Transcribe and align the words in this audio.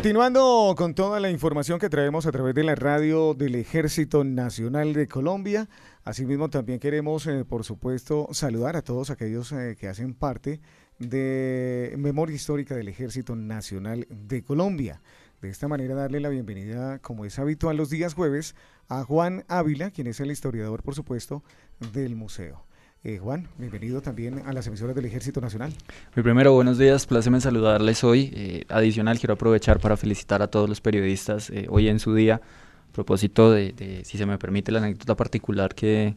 Continuando 0.00 0.74
con 0.78 0.94
toda 0.94 1.20
la 1.20 1.30
información 1.30 1.78
que 1.78 1.90
traemos 1.90 2.24
a 2.24 2.32
través 2.32 2.54
de 2.54 2.64
la 2.64 2.74
radio 2.74 3.34
del 3.34 3.54
Ejército 3.54 4.24
Nacional 4.24 4.94
de 4.94 5.06
Colombia, 5.06 5.68
asimismo 6.04 6.48
también 6.48 6.80
queremos, 6.80 7.26
eh, 7.26 7.44
por 7.44 7.64
supuesto, 7.64 8.26
saludar 8.32 8.76
a 8.76 8.82
todos 8.82 9.10
aquellos 9.10 9.52
eh, 9.52 9.76
que 9.78 9.88
hacen 9.88 10.14
parte 10.14 10.62
de 10.98 11.94
Memoria 11.98 12.34
Histórica 12.34 12.74
del 12.74 12.88
Ejército 12.88 13.36
Nacional 13.36 14.06
de 14.08 14.42
Colombia. 14.42 15.02
De 15.42 15.50
esta 15.50 15.68
manera 15.68 15.94
darle 15.94 16.20
la 16.20 16.30
bienvenida, 16.30 16.98
como 17.00 17.26
es 17.26 17.38
habitual 17.38 17.76
los 17.76 17.90
días 17.90 18.14
jueves, 18.14 18.54
a 18.88 19.04
Juan 19.04 19.44
Ávila, 19.48 19.90
quien 19.90 20.06
es 20.06 20.18
el 20.20 20.30
historiador, 20.30 20.82
por 20.82 20.94
supuesto, 20.94 21.44
del 21.92 22.16
museo. 22.16 22.64
Eh, 23.02 23.16
Juan, 23.16 23.48
bienvenido 23.56 24.02
también 24.02 24.42
a 24.44 24.52
las 24.52 24.66
emisoras 24.66 24.94
del 24.94 25.06
Ejército 25.06 25.40
Nacional. 25.40 25.72
Mi 26.14 26.22
primero, 26.22 26.52
buenos 26.52 26.76
días, 26.76 27.06
pláceme 27.06 27.40
saludarles 27.40 28.04
hoy. 28.04 28.30
Eh, 28.34 28.64
adicional, 28.68 29.18
quiero 29.18 29.32
aprovechar 29.32 29.80
para 29.80 29.96
felicitar 29.96 30.42
a 30.42 30.48
todos 30.48 30.68
los 30.68 30.82
periodistas 30.82 31.48
eh, 31.48 31.66
hoy 31.70 31.88
en 31.88 31.98
su 31.98 32.14
día, 32.14 32.34
a 32.34 32.92
propósito 32.92 33.52
de, 33.52 34.02
si 34.04 34.18
se 34.18 34.26
me 34.26 34.36
permite, 34.36 34.70
la 34.70 34.80
anécdota 34.80 35.16
particular 35.16 35.74
que 35.74 36.14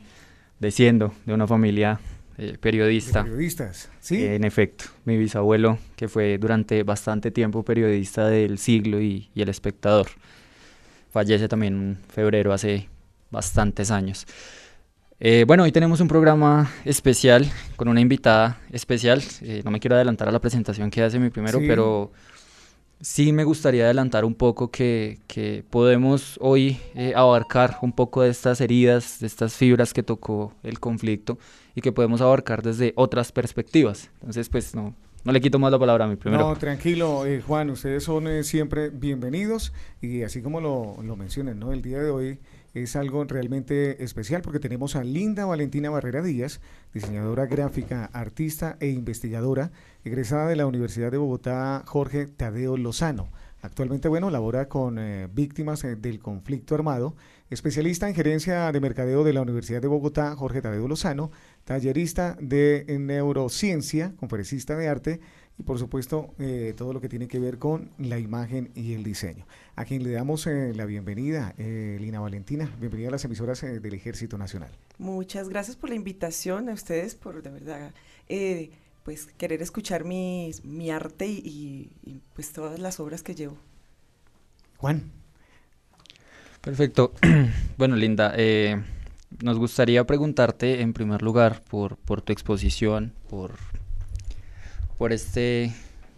desciendo 0.60 1.14
de 1.26 1.34
una 1.34 1.48
familia 1.48 2.02
periodista. 2.60 3.24
periodistas, 3.24 3.90
sí. 4.02 4.26
en 4.26 4.44
efecto, 4.44 4.86
mi 5.06 5.16
bisabuelo, 5.18 5.78
que 5.96 6.10
fue 6.10 6.38
durante 6.38 6.84
bastante 6.84 7.32
tiempo 7.32 7.64
periodista 7.64 8.28
del 8.28 8.58
siglo 8.58 9.00
y, 9.00 9.30
y 9.34 9.42
el 9.42 9.48
espectador, 9.48 10.08
fallece 11.14 11.48
también 11.48 11.76
en 11.76 11.98
febrero 12.10 12.52
hace 12.52 12.90
bastantes 13.32 13.90
años. 13.90 14.28
Eh, 15.20 15.46
bueno, 15.48 15.64
hoy 15.64 15.72
tenemos 15.72 16.02
un 16.02 16.08
programa 16.08 16.72
especial 16.86 17.50
con 17.76 17.88
una 17.88 18.02
invitada 18.02 18.60
especial. 18.72 19.22
Eh, 19.42 19.62
no 19.64 19.72
me 19.72 19.80
quiero 19.80 19.96
adelantar 19.96 20.28
a 20.28 20.32
la 20.32 20.40
presentación 20.40 20.90
que 20.90 21.04
hace 21.04 21.20
mi 21.20 21.30
primero, 21.30 21.60
pero 21.60 22.12
sí 23.00 23.32
me 23.32 23.44
gustaría 23.44 23.86
adelantar 23.86 24.26
un 24.26 24.34
poco 24.34 24.72
que, 24.72 25.20
que 25.28 25.64
podemos 25.70 26.38
hoy 26.42 26.80
eh, 26.96 27.14
abarcar 27.16 27.78
un 27.82 27.92
poco 27.92 28.22
de 28.24 28.32
estas 28.32 28.60
heridas, 28.60 29.20
de 29.20 29.28
estas 29.28 29.56
fibras 29.56 29.94
que 29.94 30.04
tocó 30.04 30.54
el 30.64 30.80
conflicto 30.80 31.38
y 31.76 31.82
que 31.82 31.92
podemos 31.92 32.22
abarcar 32.22 32.64
desde 32.64 32.94
otras 32.96 33.32
perspectivas. 33.32 34.10
Entonces, 34.16 34.50
pues 34.50 34.74
no, 34.74 34.96
no 35.24 35.32
le 35.32 35.40
quito 35.42 35.60
más 35.60 35.72
la 35.72 35.80
palabra 35.80 36.06
a 36.06 36.08
mi 36.08 36.16
primero. 36.16 36.50
No, 36.50 36.56
tranquilo, 36.58 37.24
Juan, 37.46 37.70
ustedes 37.70 38.04
son 38.04 38.44
siempre 38.44 38.90
bienvenidos 38.90 39.74
y 40.02 40.24
así 40.24 40.42
como 40.42 40.60
lo, 40.60 40.98
lo 41.04 41.16
mencionan, 41.16 41.60
¿no? 41.60 41.72
El 41.72 41.82
día 41.82 42.00
de 42.00 42.10
hoy 42.10 42.40
es 42.74 42.96
algo 42.96 43.24
realmente 43.26 44.04
especial 44.04 44.42
porque 44.42 44.60
tenemos 44.60 44.96
a 44.96 45.04
Linda 45.04 45.46
Valentina 45.46 45.90
Barrera 45.90 46.24
Díaz, 46.24 46.60
diseñadora 46.94 47.46
gráfica, 47.46 48.06
artista 48.06 48.78
e 48.80 48.90
investigadora, 48.90 49.72
egresada 50.04 50.48
de 50.48 50.56
la 50.56 50.66
Universidad 50.66 51.12
de 51.12 51.18
Bogotá 51.18 51.84
Jorge 51.86 52.26
Tadeo 52.26 52.78
Lozano. 52.78 53.30
Actualmente, 53.62 54.10
bueno, 54.10 54.30
labora 54.30 54.68
con 54.68 55.00
eh, 55.00 55.30
víctimas 55.32 55.86
eh, 55.86 55.96
del 55.96 56.20
conflicto 56.20 56.76
armado, 56.76 57.16
especialista 57.50 58.10
en 58.10 58.16
gerencia 58.16 58.70
de 58.72 58.82
mercadeo 58.82 59.24
de 59.24 59.32
la 59.32 59.42
Universidad 59.42 59.82
de 59.82 59.88
Bogotá 59.88 60.36
Jorge 60.36 60.62
Tadeo 60.62 60.88
Lozano, 60.88 61.32
tallerista 61.64 62.36
de 62.42 62.98
neurociencia, 63.00 64.16
conferencista 64.18 64.76
de 64.76 64.90
arte 64.90 65.20
y 65.58 65.64
por 65.64 65.78
supuesto 65.78 66.34
eh, 66.40 66.74
todo 66.76 66.94
lo 66.94 67.02
que 67.02 67.10
tiene 67.10 67.28
que 67.28 67.40
ver 67.40 67.60
con 67.60 67.92
la 67.98 68.20
imagen 68.20 68.72
y 68.76 68.94
el 68.94 69.04
diseño. 69.04 69.46
A 69.76 69.86
quien 69.86 70.04
le 70.04 70.12
damos 70.12 70.48
eh, 70.48 70.74
la 70.76 70.86
bienvenida, 70.86 71.54
eh, 71.58 71.98
Lina 72.00 72.20
Valentina, 72.20 72.70
bienvenida 72.80 73.10
a 73.10 73.12
las 73.12 73.26
emisoras 73.26 73.62
del 73.62 73.94
Ejército 73.94 74.38
Nacional. 74.38 74.72
Muchas 74.98 75.50
gracias 75.50 75.76
por 75.76 75.90
la 75.90 75.96
invitación 75.96 76.70
a 76.70 76.74
ustedes, 76.74 77.16
por 77.16 77.42
de 77.42 77.52
verdad 77.52 77.92
pues 79.04 79.26
querer 79.38 79.62
escuchar 79.62 80.06
mi, 80.06 80.52
mi 80.64 80.90
arte 80.90 81.28
y, 81.28 81.92
y, 82.06 82.22
pues 82.34 82.54
todas 82.54 82.80
las 82.80 83.02
obras 83.02 83.22
que 83.22 83.36
llevo. 83.36 83.58
Juan. 84.78 85.12
Perfecto. 86.62 87.12
bueno, 87.78 87.98
Linda, 87.98 88.34
nos 89.44 89.60
gustaría 89.60 90.06
preguntarte 90.06 90.80
en 90.80 90.94
primer 90.94 91.22
lugar 91.22 91.62
por, 91.70 91.98
por 91.98 92.22
tu 92.22 92.32
exposición, 92.32 93.12
por 93.30 93.56
por 95.04 95.12
este, 95.12 95.70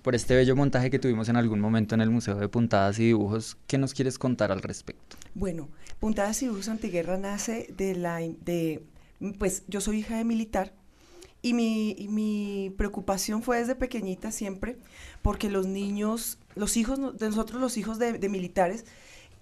por 0.03 0.13
este 0.13 0.35
bello 0.35 0.55
montaje 0.55 0.91
que 0.91 0.99
tuvimos 0.99 1.27
en 1.27 1.37
algún 1.37 1.59
momento 1.59 1.95
en 1.95 2.01
el 2.01 2.11
Museo 2.11 2.35
de 2.35 2.47
Puntadas 2.47 2.99
y 2.99 3.05
Dibujos. 3.05 3.57
¿Qué 3.65 3.79
nos 3.79 3.95
quieres 3.95 4.19
contar 4.19 4.51
al 4.51 4.61
respecto? 4.61 5.17
Bueno, 5.33 5.69
Puntadas 5.99 6.39
y 6.43 6.45
Dibujos 6.45 6.69
Antiguerra 6.69 7.17
nace 7.17 7.73
de 7.75 7.95
la... 7.95 8.19
De, 8.19 8.83
pues 9.39 9.63
yo 9.67 9.81
soy 9.81 10.01
hija 10.01 10.17
de 10.19 10.23
militar 10.23 10.71
y 11.41 11.55
mi, 11.55 12.07
mi, 12.11 12.75
preocupación 12.77 13.41
fue 13.41 13.57
desde 13.57 13.73
pequeñita 13.73 14.31
siempre, 14.31 14.77
porque 15.23 15.49
los 15.49 15.65
niños, 15.65 16.37
los 16.53 16.77
hijos 16.77 17.17
de 17.17 17.27
nosotros, 17.27 17.59
los 17.59 17.77
hijos 17.77 17.97
de, 17.97 18.29
militares 18.29 18.85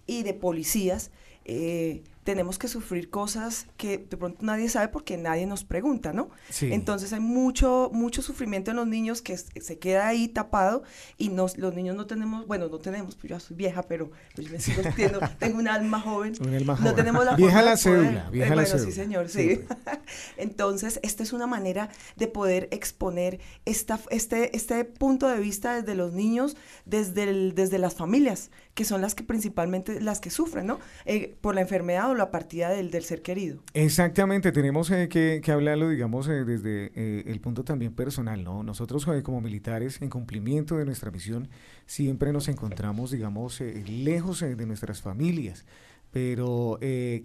y 0.08 0.24
de 0.24 0.34
policías, 0.34 1.12
eh, 1.44 2.02
tenemos 2.23 2.57
que 2.57 2.67
sufrir 2.67 3.09
cosas 3.09 3.67
que 3.78 3.97
de 3.97 4.17
pronto 4.17 4.39
nadie 4.41 4.69
sabe 4.69 4.88
porque 4.88 5.17
nadie 5.17 5.45
nos 5.45 5.63
pregunta, 5.63 6.13
¿no? 6.13 6.29
Entonces 6.61 7.11
hay 7.13 7.19
mucho, 7.19 7.89
mucho 7.94 8.22
sufrimiento 8.22 8.72
en 8.72 8.78
los 8.78 8.88
niños 8.88 9.22
que 9.22 9.38
se 9.38 9.79
queda 9.79 10.07
ahí 10.07 10.28
tapado 10.28 10.84
y 11.17 11.29
nos, 11.29 11.57
los 11.57 11.73
niños 11.73 11.95
no 11.95 12.06
tenemos, 12.06 12.47
bueno, 12.47 12.67
no 12.69 12.79
tenemos, 12.79 13.16
pues 13.16 13.29
yo 13.29 13.39
soy 13.39 13.57
vieja, 13.57 13.84
pero 13.84 14.11
pues 14.35 14.50
me 14.50 14.59
sigo 14.59 14.84
sintiendo, 14.84 15.19
tengo 15.39 15.59
un 15.59 15.67
alma 15.67 16.00
joven. 16.00 16.34
Un 16.39 16.56
alma 16.56 16.75
joven. 16.75 16.91
No 16.91 16.95
tenemos 16.95 17.25
la 17.25 17.35
vieja 17.35 17.61
la 17.61 17.78
cédula, 17.78 18.29
vieja 18.29 18.55
la 18.55 18.66
sí 18.66 18.91
señor, 18.91 19.29
sí. 19.29 19.61
Entonces, 20.38 21.00
esta 21.03 21.23
es 21.23 21.34
una 21.34 21.47
manera 21.47 21.90
de 22.16 22.28
poder 22.28 22.69
exponer 22.72 23.40
esta, 23.66 24.00
este, 24.09 24.55
este 24.55 24.85
punto 24.85 25.28
de 25.28 25.40
vista 25.40 25.75
desde 25.75 25.95
los 25.95 26.13
niños, 26.13 26.55
desde, 26.85 27.23
el, 27.23 27.55
desde 27.55 27.79
las 27.79 27.95
familias, 27.95 28.50
que 28.73 28.85
son 28.85 29.01
las 29.01 29.16
que 29.16 29.23
principalmente 29.23 30.00
las 30.01 30.19
que 30.19 30.29
sufren, 30.29 30.67
¿no? 30.67 30.79
Eh, 31.05 31.35
por 31.41 31.55
la 31.55 31.61
enfermedad 31.61 32.12
la 32.16 32.31
partida 32.31 32.69
del, 32.69 32.91
del 32.91 33.03
ser 33.03 33.22
querido. 33.22 33.62
Exactamente, 33.74 34.51
tenemos 34.51 34.90
eh, 34.91 35.09
que, 35.09 35.41
hablarlo, 35.51 35.90
digamos, 35.90 36.28
eh, 36.28 36.44
desde 36.44 36.91
eh, 36.96 37.24
el 37.28 37.40
punto 37.40 37.63
también 37.63 37.94
personal, 37.94 38.44
¿no? 38.44 38.63
Nosotros 38.63 39.07
como 39.24 39.41
militares, 39.41 40.01
en 40.01 40.09
cumplimiento 40.09 40.78
de 40.78 40.85
nuestra 40.85 41.12
misión, 41.12 41.50
siempre 41.85 42.31
nos 42.31 42.47
encontramos, 42.47 43.12
digamos, 43.12 43.59
lejos 43.62 44.40
de 44.41 44.66
nuestras 44.66 45.02
familias 45.02 45.66
pero 46.12 46.78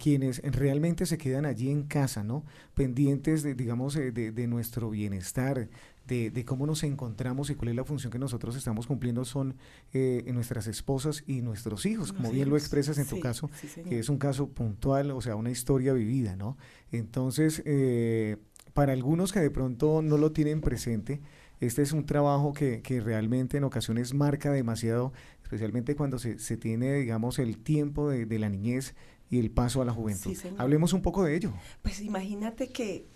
quienes 0.02 0.40
realmente 0.42 1.04
se 1.04 1.18
quedan 1.18 1.44
allí 1.44 1.70
en 1.70 1.82
casa, 1.82 2.24
¿no? 2.24 2.42
Pendientes, 2.74 3.42
de, 3.42 3.54
digamos, 3.54 3.92
de, 3.92 4.10
de, 4.10 4.46
nuestro 4.46 4.88
bienestar, 4.88 5.68
de, 6.08 6.44
cómo 6.44 6.66
nos 6.66 6.82
encontramos 6.82 7.50
y 7.50 7.54
cuál 7.54 7.68
es 7.68 7.76
la 7.76 7.84
función 7.84 8.10
que 8.10 8.18
nosotros 8.18 8.56
estamos 8.56 8.86
cumpliendo 8.86 9.24
son 9.24 9.56
eh, 9.92 10.24
nuestras 10.32 10.66
esposas 10.66 11.22
y 11.26 11.42
nuestros 11.42 11.84
hijos, 11.86 12.12
como 12.12 12.30
bien 12.30 12.48
lo 12.48 12.56
expresas 12.56 12.98
en 12.98 13.06
tu 13.06 13.20
caso, 13.20 13.50
que 13.88 13.98
es 13.98 14.08
un 14.08 14.18
caso 14.18 14.48
puntual, 14.48 15.10
o 15.10 15.20
sea, 15.20 15.36
una 15.36 15.50
historia 15.50 15.92
vivida, 15.92 16.34
¿no? 16.34 16.56
Entonces, 16.92 17.62
eh, 17.66 18.38
para 18.72 18.92
algunos 18.92 19.32
que 19.32 19.40
de 19.40 19.50
pronto 19.50 20.00
no 20.02 20.16
lo 20.16 20.32
tienen 20.32 20.62
presente, 20.62 21.20
este 21.60 21.82
es 21.82 21.92
un 21.92 22.06
trabajo 22.06 22.52
que, 22.54 22.80
que 22.80 23.00
realmente 23.00 23.58
en 23.58 23.64
ocasiones 23.64 24.14
marca 24.14 24.50
demasiado, 24.50 25.12
especialmente 25.42 25.94
cuando 25.94 26.18
se, 26.18 26.38
se 26.38 26.56
tiene, 26.56 26.94
digamos, 26.94 27.38
el 27.38 27.58
tiempo 27.58 28.08
de, 28.08 28.24
de 28.24 28.38
la 28.38 28.48
niñez 28.48 28.94
y 29.28 29.38
el 29.40 29.50
paso 29.50 29.82
a 29.82 29.84
la 29.84 29.92
juventud. 29.92 30.34
Hablemos 30.56 30.94
un 30.94 31.02
poco 31.02 31.24
de 31.24 31.36
ello. 31.36 31.52
Pues 31.82 32.00
imagínate 32.00 32.68
que 32.68 33.06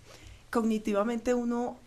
cognitivamente 0.51 1.33
uno 1.33 1.79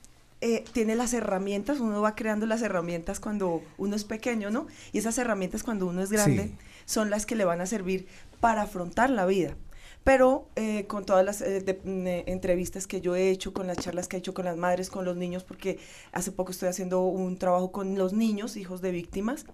eh, 0.48 0.64
tiene 0.74 0.96
las 0.96 1.12
herramientas, 1.16 1.80
uno 1.80 2.04
va 2.04 2.14
creando 2.14 2.46
las 2.46 2.62
herramientas 2.62 3.20
cuando 3.20 3.64
uno 3.80 3.96
es 3.96 4.04
pequeño, 4.04 4.52
¿no? 4.52 4.68
Y 4.92 5.00
esas 5.00 5.18
herramientas 5.18 5.64
cuando 5.64 5.88
uno 5.88 6.04
es 6.04 6.12
grande 6.12 6.52
son 6.86 7.10
las 7.10 7.26
que 7.26 7.34
le 7.34 7.46
van 7.46 7.62
a 7.62 7.66
servir 7.66 8.06
para 8.42 8.62
afrontar 8.62 9.10
la 9.10 9.26
vida. 9.26 9.58
Pero 10.04 10.48
eh, 10.56 10.86
con 10.86 11.04
todas 11.04 11.26
las 11.26 11.42
eh, 11.42 11.82
mm, 11.84 12.30
entrevistas 12.30 12.86
que 12.86 13.02
yo 13.02 13.16
he 13.16 13.32
hecho, 13.32 13.54
con 13.54 13.66
las 13.66 13.78
charlas 13.78 14.08
que 14.08 14.18
he 14.18 14.20
hecho 14.20 14.36
con 14.36 14.46
las 14.46 14.56
madres, 14.56 14.92
con 14.92 15.04
los 15.04 15.18
niños, 15.18 15.44
porque 15.44 15.80
hace 16.12 16.32
poco 16.32 16.52
estoy 16.52 16.70
haciendo 16.70 17.02
un 17.02 17.40
trabajo 17.40 17.72
con 17.72 17.98
los 17.98 18.14
niños, 18.14 18.56
hijos 18.56 18.82
de 18.82 18.92
víctimas, 18.92 19.48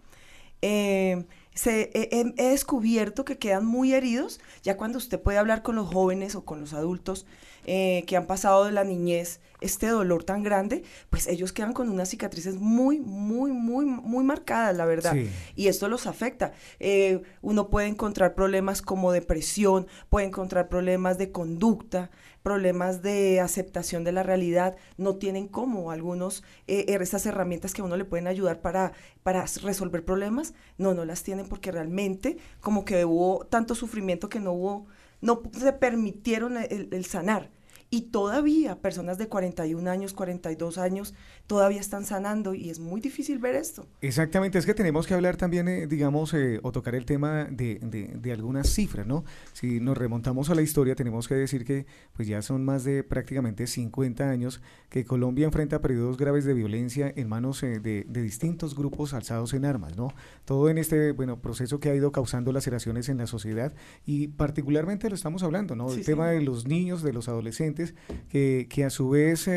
se, 0.62 1.90
he, 1.94 2.50
descubierto 2.50 3.24
que 3.24 3.38
quedan 3.38 3.66
muy 3.66 3.94
heridos 3.94 4.42
ya 4.62 4.78
cuando 4.78 4.98
usted 4.98 5.22
puede 5.22 5.38
hablar 5.38 5.64
con 5.64 5.76
los 5.76 5.88
jóvenes 5.88 6.36
o 6.36 6.44
con 6.46 6.60
los 6.60 6.74
adultos 6.74 7.26
que 7.66 8.16
han 8.18 8.28
pasado 8.28 8.66
de 8.66 8.72
la 8.72 8.84
niñez 8.84 9.40
este 9.62 9.88
dolor 9.88 10.24
tan 10.24 10.42
grande, 10.44 10.84
pues 11.10 11.28
ellos 11.28 11.54
quedan 11.54 11.74
con 11.74 11.90
unas 11.90 12.10
cicatrices 12.10 12.56
muy, 12.56 13.00
muy, 13.00 13.52
muy, 13.52 13.86
muy 13.86 14.24
marcadas, 14.24 14.76
la 14.76 14.86
verdad. 14.86 15.16
Y 15.56 15.68
esto 15.68 15.88
los 15.88 16.08
afecta. 16.08 16.52
Eh, 16.80 17.22
uno 17.42 17.70
puede 17.70 17.88
encontrar 17.88 18.34
problemas 18.34 18.82
como 18.82 19.12
depresión, 19.12 19.88
puede 20.10 20.26
encontrar 20.26 20.68
problemas 20.68 21.20
de 21.20 21.32
conducta, 21.32 22.10
problemas 22.42 23.04
de 23.04 23.40
aceptación 23.40 24.04
de 24.04 24.12
la 24.12 24.24
realidad, 24.24 24.76
no 24.98 25.18
tienen 25.18 25.48
como 25.48 25.92
algunos 25.92 26.44
eh, 26.68 26.86
er, 26.88 27.04
estas 27.04 27.28
herramientas 27.28 27.74
que 27.74 27.82
a 27.82 27.86
uno 27.86 27.98
le 27.98 28.06
pueden 28.06 28.26
ayudar 28.26 28.62
para, 28.62 28.94
para 29.22 29.46
resolver 29.62 30.04
problemas, 30.04 30.56
no, 30.80 30.96
no 30.96 31.06
las 31.06 31.22
tienen 31.22 31.48
porque 31.48 31.72
realmente 31.72 32.38
como 32.60 32.84
que 32.84 33.06
hubo 33.06 33.46
tanto 33.46 33.76
sufrimiento 33.76 34.28
que 34.28 34.40
no 34.40 34.54
hubo, 34.54 34.88
no 35.22 35.42
se 35.58 35.74
permitieron 35.74 36.58
el 36.58 37.06
sanar. 37.06 37.52
Y 37.94 38.04
todavía 38.04 38.82
personas 38.82 39.18
de 39.18 39.28
41 39.28 39.92
años, 39.92 40.14
42 40.14 40.78
años, 40.78 41.14
todavía 41.52 41.82
están 41.82 42.06
sanando 42.06 42.54
y 42.54 42.70
es 42.70 42.80
muy 42.80 43.02
difícil 43.02 43.38
ver 43.38 43.56
esto. 43.56 43.86
Exactamente, 44.00 44.58
es 44.58 44.66
que 44.66 44.74
tenemos 44.74 45.06
que 45.06 45.16
hablar 45.16 45.36
también, 45.36 45.68
eh, 45.68 45.86
digamos, 45.86 46.34
eh, 46.34 46.62
o 46.64 46.72
tocar 46.72 46.96
el 46.96 47.06
tema 47.06 47.44
de, 47.44 47.78
de, 47.82 48.32
algunas 48.32 48.70
cifras, 48.70 49.06
¿no? 49.06 49.26
Si 49.52 49.82
nos 49.82 49.98
remontamos 49.98 50.50
a 50.50 50.56
la 50.56 50.62
historia, 50.62 50.96
tenemos 50.96 51.28
que 51.28 51.36
decir 51.36 51.66
que 51.66 51.86
pues 52.14 52.26
ya 52.26 52.42
son 52.42 52.64
más 52.64 52.86
de 52.86 53.04
prácticamente 53.04 53.68
50 53.68 54.30
años 54.30 54.62
que 54.88 55.04
Colombia 55.04 55.44
enfrenta 55.44 55.82
periodos 55.82 56.16
graves 56.16 56.46
de 56.46 56.54
violencia 56.54 57.12
en 57.14 57.28
manos 57.28 57.62
eh, 57.64 57.82
de, 57.82 58.06
de, 58.08 58.22
distintos 58.22 58.74
grupos 58.74 59.14
alzados 59.14 59.54
en 59.54 59.66
armas, 59.66 59.98
¿no? 59.98 60.14
Todo 60.46 60.70
en 60.70 60.78
este, 60.78 61.12
bueno, 61.12 61.42
proceso 61.42 61.82
que 61.82 61.90
ha 61.90 61.96
ido 61.96 62.14
causando 62.14 62.54
laceraciones 62.54 63.10
en 63.10 63.18
la 63.18 63.28
sociedad 63.28 63.74
y 64.06 64.30
particularmente 64.30 65.10
lo 65.10 65.16
estamos 65.16 65.44
hablando, 65.44 65.76
¿no? 65.76 65.92
el 65.92 66.06
tema 66.06 66.30
de 66.30 66.40
los 66.40 66.66
niños, 66.66 67.04
de 67.04 67.12
los 67.12 67.28
adolescentes, 67.28 67.94
que, 68.30 68.68
que 68.70 68.86
a 68.86 68.90
su 68.90 69.10
vez 69.10 69.50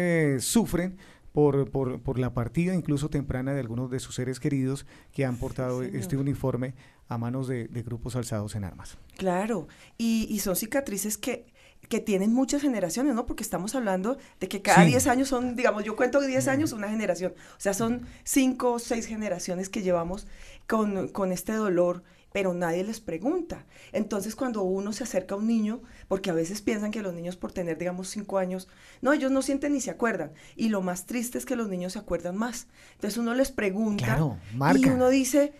sufren 0.42 0.96
por, 1.34 1.68
por, 1.68 2.00
por, 2.00 2.20
la 2.20 2.32
partida 2.32 2.76
incluso 2.76 3.10
temprana 3.10 3.54
de 3.54 3.60
algunos 3.60 3.90
de 3.90 3.98
sus 3.98 4.14
seres 4.14 4.38
queridos 4.38 4.86
que 5.12 5.24
han 5.24 5.36
portado 5.36 5.82
este 5.82 6.16
uniforme 6.16 6.74
a 7.08 7.18
manos 7.18 7.48
de, 7.48 7.66
grupos 7.84 8.14
alzados 8.14 8.54
en 8.54 8.62
armas. 8.62 8.98
Claro, 9.16 9.66
y, 9.98 10.28
y 10.30 10.38
son 10.38 10.54
cicatrices 10.54 11.18
que, 11.18 11.46
que 11.88 11.98
tienen 11.98 12.32
muchas 12.32 12.62
generaciones, 12.62 13.16
¿no? 13.16 13.26
Porque 13.26 13.42
estamos 13.42 13.74
hablando 13.74 14.16
de 14.38 14.48
que 14.48 14.62
cada 14.62 14.84
10 14.84 15.08
años 15.08 15.28
son, 15.28 15.56
digamos, 15.56 15.82
yo 15.82 15.96
cuento 15.96 16.20
10 16.20 16.46
años 16.46 16.72
una 16.72 16.88
generación, 16.88 17.34
o 17.36 17.60
sea, 17.60 17.74
son 17.74 18.06
5 18.22 18.72
o 18.72 18.78
6 18.78 19.04
generaciones 19.04 19.68
que 19.68 19.82
llevamos 19.82 20.28
con, 20.68 21.08
con 21.08 21.32
este 21.32 21.52
dolor 21.54 22.04
pero 22.34 22.52
nadie 22.52 22.82
les 22.82 22.98
pregunta. 22.98 23.64
Entonces 23.92 24.34
cuando 24.34 24.64
uno 24.64 24.92
se 24.92 25.04
acerca 25.04 25.36
a 25.36 25.38
un 25.38 25.46
niño, 25.46 25.82
porque 26.08 26.30
a 26.30 26.32
veces 26.32 26.62
piensan 26.62 26.90
que 26.90 27.00
los 27.00 27.14
niños 27.14 27.36
por 27.36 27.52
tener, 27.52 27.78
digamos, 27.78 28.08
cinco 28.08 28.38
años, 28.38 28.66
no, 29.02 29.12
ellos 29.12 29.30
no 29.30 29.40
sienten 29.40 29.72
ni 29.72 29.80
se 29.80 29.92
acuerdan. 29.92 30.32
Y 30.56 30.68
lo 30.68 30.82
más 30.82 31.06
triste 31.06 31.38
es 31.38 31.46
que 31.46 31.54
los 31.54 31.68
niños 31.68 31.92
se 31.92 32.00
acuerdan 32.00 32.36
más. 32.36 32.66
Entonces 32.94 33.18
uno 33.18 33.34
les 33.34 33.52
pregunta 33.52 34.36
y 34.76 34.88
uno 34.88 35.10
dice, 35.10 35.52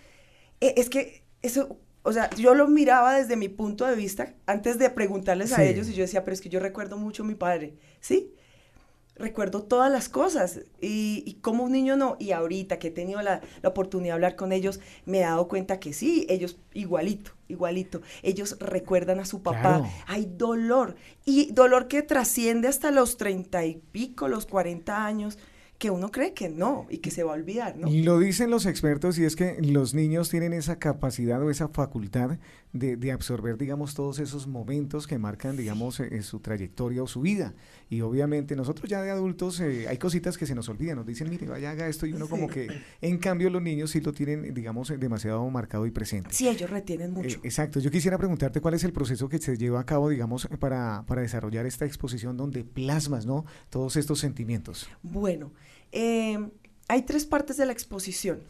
e, 0.61 0.75
es 0.77 0.91
que 0.91 1.23
eso, 1.43 1.79
o 2.03 2.13
sea, 2.13 2.29
yo 2.31 2.57
lo 2.57 2.67
miraba 2.67 3.15
desde 3.15 3.37
mi 3.37 3.49
punto 3.49 3.87
de 3.87 3.95
vista 3.95 4.35
antes 4.45 4.77
de 4.77 4.91
preguntarles 4.91 5.53
a 5.53 5.63
ellos 5.63 5.89
y 5.89 5.95
yo 5.95 6.03
decía, 6.03 6.25
pero 6.25 6.35
es 6.35 6.41
que 6.41 6.49
yo 6.49 6.59
recuerdo 6.59 6.99
mucho 6.99 7.23
a 7.23 7.27
mi 7.27 7.37
padre, 7.37 7.77
¿sí? 8.01 8.35
Recuerdo 9.17 9.63
todas 9.63 9.91
las 9.91 10.09
cosas 10.09 10.61
y, 10.81 11.39
como 11.41 11.65
un 11.65 11.73
niño 11.73 11.97
no, 11.97 12.17
y 12.19 12.33
ahorita 12.33 12.79
que 12.79 12.89
he 12.89 12.91
tenido 12.91 13.23
la, 13.23 13.41
oportunidad 13.63 14.13
de 14.13 14.15
hablar 14.15 14.37
con 14.37 14.53
ellos, 14.53 14.81
me 15.07 15.19
he 15.19 15.23
dado 15.23 15.49
cuenta 15.49 15.79
que 15.79 15.93
sí, 15.93 16.27
ellos 16.29 16.59
igualito, 16.73 17.33
igualito, 17.49 18.03
ellos 18.23 18.57
recuerdan 18.61 19.21
a 19.21 19.25
su 19.25 19.43
papá, 19.43 19.89
hay 20.07 20.27
dolor. 20.37 20.97
Y 21.25 21.53
dolor 21.53 21.89
que 21.89 22.03
trasciende 22.03 22.69
hasta 22.69 22.91
los 22.91 23.17
treinta 23.17 23.65
y 23.65 23.81
pico, 23.93 24.29
los 24.29 24.47
cuarenta 24.47 25.07
años, 25.07 25.39
que 25.79 25.91
uno 25.91 26.11
cree 26.11 26.35
que 26.35 26.49
no 26.49 26.87
y 26.89 26.99
que 26.99 27.11
se 27.11 27.25
va 27.25 27.33
a 27.33 27.35
olvidar, 27.35 27.77
¿no? 27.77 27.89
Lo 27.91 28.19
dicen 28.19 28.49
los 28.51 28.65
expertos 28.65 29.19
y 29.19 29.25
es 29.25 29.37
que 29.37 29.57
los 29.61 29.93
niños 29.93 30.31
tienen 30.31 30.53
esa 30.53 30.79
capacidad 30.79 31.43
o 31.43 31.51
esa 31.51 31.69
facultad 31.69 32.39
de, 32.75 33.13
absorber, 33.13 33.57
digamos, 33.57 33.95
todos 33.95 34.19
esos 34.19 34.49
momentos 34.49 35.07
que 35.07 35.17
marcan, 35.17 35.57
digamos, 35.57 36.01
eh, 36.01 36.23
su 36.23 36.41
trayectoria 36.41 37.05
o 37.05 37.07
su 37.07 37.21
vida. 37.21 37.55
Y 37.89 38.01
obviamente 38.01 38.57
nosotros 38.57 38.91
ya 38.91 39.01
de 39.01 39.11
adultos 39.11 39.61
eh, 39.61 39.87
hay 39.89 39.97
cositas 39.97 40.37
que 40.37 40.45
se 40.45 40.57
nos 40.57 40.69
olvidan, 40.69 40.97
nos 40.97 41.07
dicen, 41.07 41.31
mire, 41.31 41.47
vaya, 41.47 41.71
haga 41.71 41.87
esto 41.87 42.05
y 42.07 42.13
uno 42.13 42.29
como 42.29 42.49
que, 42.49 42.69
en 43.01 43.19
cambio 43.19 43.49
los 43.49 43.63
niños 43.63 43.93
sí 43.93 44.01
lo 44.01 44.13
tienen, 44.13 44.53
digamos, 44.53 44.93
demasiado 44.99 45.49
marcado 45.51 45.87
y 45.87 45.93
presente. 45.93 46.31
Sí, 46.33 46.49
ellos 46.49 46.69
retienen 46.69 47.13
mucho. 47.13 47.39
Eh, 47.39 47.41
exacto, 47.45 47.79
yo 47.79 47.93
quisiera 47.93 48.19
preguntarte 48.19 48.61
cuál 48.61 48.75
es 48.75 48.83
el 48.83 48.93
proceso 48.93 49.29
que 49.29 49.39
se 49.39 49.57
lleva 49.57 49.79
a 49.79 49.87
cabo, 49.87 50.09
digamos, 50.09 50.49
para, 50.59 51.05
para 51.07 51.23
desarrollar 51.23 51.67
esta 51.67 51.87
exposición 51.87 52.37
donde 52.37 52.65
plasmas, 52.65 53.25
¿no? 53.25 53.45
Todos 53.71 53.97
estos 53.97 54.19
sentimientos. 54.19 54.89
Bueno, 55.03 55.53
eh, 55.93 56.51
hay 56.89 57.03
tres 57.03 57.25
partes 57.25 57.57
de 57.57 57.67
la 57.67 57.73
exposición. 57.73 58.41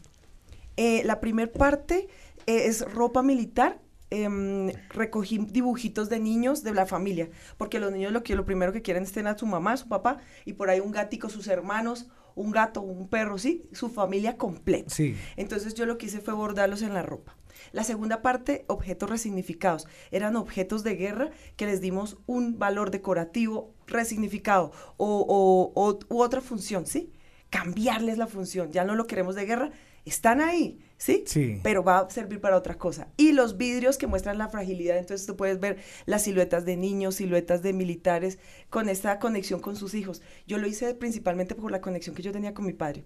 Eh, 0.77 1.03
la 1.05 1.19
primera 1.19 1.51
parte 1.51 2.07
eh, 2.47 2.65
es 2.65 2.81
ropa 2.91 3.23
militar. 3.23 3.79
Em, 4.11 4.71
recogí 4.89 5.39
dibujitos 5.39 6.09
de 6.09 6.19
niños 6.19 6.63
de 6.63 6.73
la 6.73 6.85
familia, 6.85 7.29
porque 7.57 7.79
los 7.79 7.91
niños 7.91 8.11
lo, 8.11 8.21
que, 8.21 8.35
lo 8.35 8.45
primero 8.45 8.71
que 8.71 8.83
quieren 8.83 9.03
es 9.03 9.11
tener 9.11 9.33
a 9.33 9.37
su 9.37 9.47
mamá, 9.47 9.73
a 9.73 9.77
su 9.77 9.87
papá, 9.87 10.19
y 10.45 10.53
por 10.53 10.69
ahí 10.69 10.79
un 10.79 10.91
gatico, 10.91 11.27
sus 11.27 11.47
hermanos, 11.47 12.07
un 12.35 12.51
gato, 12.51 12.81
un 12.81 13.07
perro, 13.07 13.37
¿sí? 13.39 13.67
Su 13.71 13.89
familia 13.89 14.37
completa. 14.37 14.93
Sí. 14.93 15.15
Entonces 15.37 15.73
yo 15.73 15.85
lo 15.87 15.97
que 15.97 16.05
hice 16.05 16.21
fue 16.21 16.35
bordarlos 16.35 16.83
en 16.83 16.93
la 16.93 17.01
ropa. 17.01 17.35
La 17.71 17.83
segunda 17.83 18.21
parte, 18.21 18.65
objetos 18.67 19.09
resignificados. 19.09 19.87
Eran 20.11 20.35
objetos 20.35 20.83
de 20.83 20.95
guerra 20.95 21.31
que 21.55 21.65
les 21.65 21.81
dimos 21.81 22.17
un 22.27 22.59
valor 22.59 22.91
decorativo 22.91 23.73
resignificado 23.87 24.71
o, 24.97 25.71
o, 25.75 25.99
u 26.13 26.21
otra 26.21 26.41
función, 26.41 26.85
¿sí? 26.85 27.11
cambiarles 27.49 28.17
la 28.17 28.27
función. 28.27 28.71
Ya 28.71 28.83
no 28.83 28.95
lo 28.95 29.07
queremos 29.07 29.35
de 29.35 29.45
guerra, 29.45 29.71
están 30.03 30.41
ahí, 30.41 30.79
¿sí? 30.97 31.23
Sí. 31.27 31.59
Pero 31.63 31.83
va 31.83 31.99
a 31.99 32.09
servir 32.09 32.41
para 32.41 32.57
otra 32.57 32.75
cosa. 32.75 33.07
Y 33.17 33.31
los 33.31 33.57
vidrios 33.57 33.97
que 33.97 34.07
muestran 34.07 34.37
la 34.37 34.49
fragilidad, 34.49 34.97
entonces 34.97 35.27
tú 35.27 35.35
puedes 35.35 35.59
ver 35.59 35.77
las 36.05 36.23
siluetas 36.23 36.65
de 36.65 36.77
niños, 36.77 37.15
siluetas 37.15 37.61
de 37.61 37.73
militares, 37.73 38.39
con 38.69 38.89
esta 38.89 39.19
conexión 39.19 39.59
con 39.59 39.75
sus 39.75 39.93
hijos. 39.93 40.21
Yo 40.47 40.57
lo 40.57 40.67
hice 40.67 40.93
principalmente 40.95 41.55
por 41.55 41.71
la 41.71 41.81
conexión 41.81 42.15
que 42.15 42.23
yo 42.23 42.31
tenía 42.31 42.53
con 42.53 42.65
mi 42.65 42.73
padre. 42.73 43.03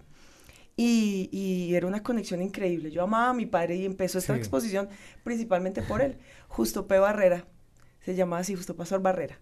Y, 0.81 1.75
era 1.75 1.87
una 1.87 2.03
conexión 2.03 2.41
increíble. 2.41 2.89
Yo 2.89 3.03
amaba 3.03 3.29
a 3.29 3.33
mi 3.33 3.45
padre 3.45 3.75
y 3.75 3.85
empezó 3.85 4.17
esta 4.17 4.37
exposición 4.37 4.87
principalmente 5.23 5.81
por 5.81 6.01
él. 6.01 6.17
Justo 6.47 6.87
P. 6.87 6.97
Barrera, 6.99 7.45
se 8.05 8.15
llamaba 8.15 8.41
así, 8.41 8.55
Justo 8.55 8.77
Pastor 8.77 9.01
Barrera. 9.01 9.39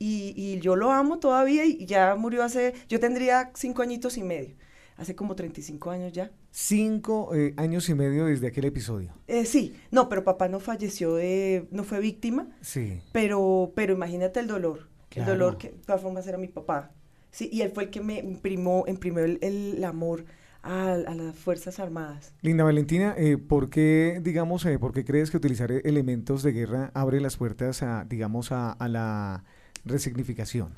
Y, 0.00 0.58
yo 0.60 0.74
lo 0.74 0.90
amo 0.90 1.18
todavía 1.20 1.64
y 1.64 1.86
ya 1.86 2.16
murió 2.16 2.42
hace, 2.42 2.74
yo 2.88 2.98
tendría 2.98 3.52
cinco 3.54 3.82
añitos 3.82 4.16
y 4.16 4.24
medio, 4.24 4.56
hace 5.00 5.16
como 5.16 5.34
35 5.34 5.90
años 5.90 6.12
ya. 6.12 6.30
Cinco 6.50 7.34
eh, 7.34 7.54
años 7.56 7.88
y 7.88 7.94
medio 7.94 8.26
desde 8.26 8.48
aquel 8.48 8.66
episodio. 8.66 9.14
Eh, 9.26 9.46
sí, 9.46 9.74
no, 9.90 10.08
pero 10.08 10.24
papá 10.24 10.48
no 10.48 10.60
falleció, 10.60 11.14
de, 11.14 11.66
no 11.70 11.84
fue 11.84 12.00
víctima. 12.00 12.48
Sí. 12.60 13.00
Pero, 13.12 13.72
pero 13.74 13.94
imagínate 13.94 14.40
el 14.40 14.46
dolor, 14.46 14.88
el 15.14 15.24
dolor 15.24 15.56
que 15.56 15.70
de 15.70 15.78
todas 15.78 16.02
formas 16.02 16.26
era 16.26 16.38
mi 16.38 16.48
papá. 16.48 16.92
Sí, 17.30 17.48
y 17.52 17.62
él 17.62 17.70
fue 17.70 17.84
el 17.84 17.90
que 17.90 18.00
me 18.00 18.18
imprimó, 18.18 18.84
imprimió 18.88 19.24
el, 19.24 19.82
amor 19.84 20.24
a, 20.62 20.96
las 20.96 21.36
Fuerzas 21.36 21.78
Armadas. 21.78 22.34
Linda 22.42 22.64
Valentina, 22.64 23.14
eh, 23.16 23.38
¿por 23.38 23.70
qué, 23.70 24.20
digamos, 24.22 24.66
eh, 24.66 24.78
por 24.78 24.92
qué 24.92 25.04
crees 25.04 25.30
que 25.30 25.38
utilizar 25.38 25.72
elementos 25.72 26.42
de 26.42 26.52
guerra 26.52 26.90
abre 26.92 27.20
las 27.20 27.36
puertas 27.36 27.82
a, 27.82 28.04
digamos, 28.04 28.52
a 28.52 28.76
la 28.88 29.44
resignificación? 29.84 30.74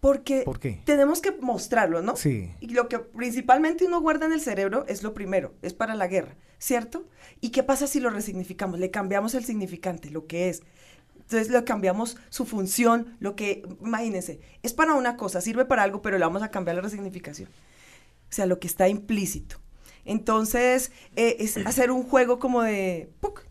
Porque 0.00 0.44
tenemos 0.84 1.20
que 1.20 1.32
mostrarlo, 1.32 2.00
¿no? 2.00 2.16
Sí. 2.16 2.50
Y 2.60 2.68
lo 2.68 2.88
que 2.88 2.98
principalmente 2.98 3.84
uno 3.84 4.00
guarda 4.00 4.26
en 4.26 4.32
el 4.32 4.40
cerebro 4.40 4.84
es 4.88 5.02
lo 5.02 5.12
primero, 5.12 5.54
es 5.60 5.74
para 5.74 5.94
la 5.94 6.06
guerra, 6.06 6.36
¿cierto? 6.58 7.06
¿Y 7.40 7.50
qué 7.50 7.62
pasa 7.62 7.86
si 7.86 8.00
lo 8.00 8.08
resignificamos? 8.08 8.80
Le 8.80 8.90
cambiamos 8.90 9.34
el 9.34 9.44
significante, 9.44 10.10
lo 10.10 10.26
que 10.26 10.48
es. 10.48 10.62
Entonces 11.16 11.50
le 11.50 11.62
cambiamos 11.64 12.16
su 12.30 12.46
función, 12.46 13.16
lo 13.20 13.36
que, 13.36 13.62
imagínense, 13.80 14.40
es 14.62 14.72
para 14.72 14.94
una 14.94 15.16
cosa, 15.16 15.40
sirve 15.40 15.64
para 15.64 15.82
algo, 15.82 16.02
pero 16.02 16.18
le 16.18 16.24
vamos 16.24 16.42
a 16.42 16.50
cambiar 16.50 16.76
la 16.76 16.82
resignificación. 16.82 17.48
O 17.48 18.32
sea, 18.32 18.46
lo 18.46 18.58
que 18.58 18.66
está 18.66 18.88
implícito. 18.88 19.56
Entonces, 20.04 20.92
eh, 21.14 21.36
es 21.40 21.56
hacer 21.58 21.90
un 21.90 22.04
juego 22.04 22.38
como 22.38 22.62
de, 22.62 23.10
¡puc! 23.20 23.42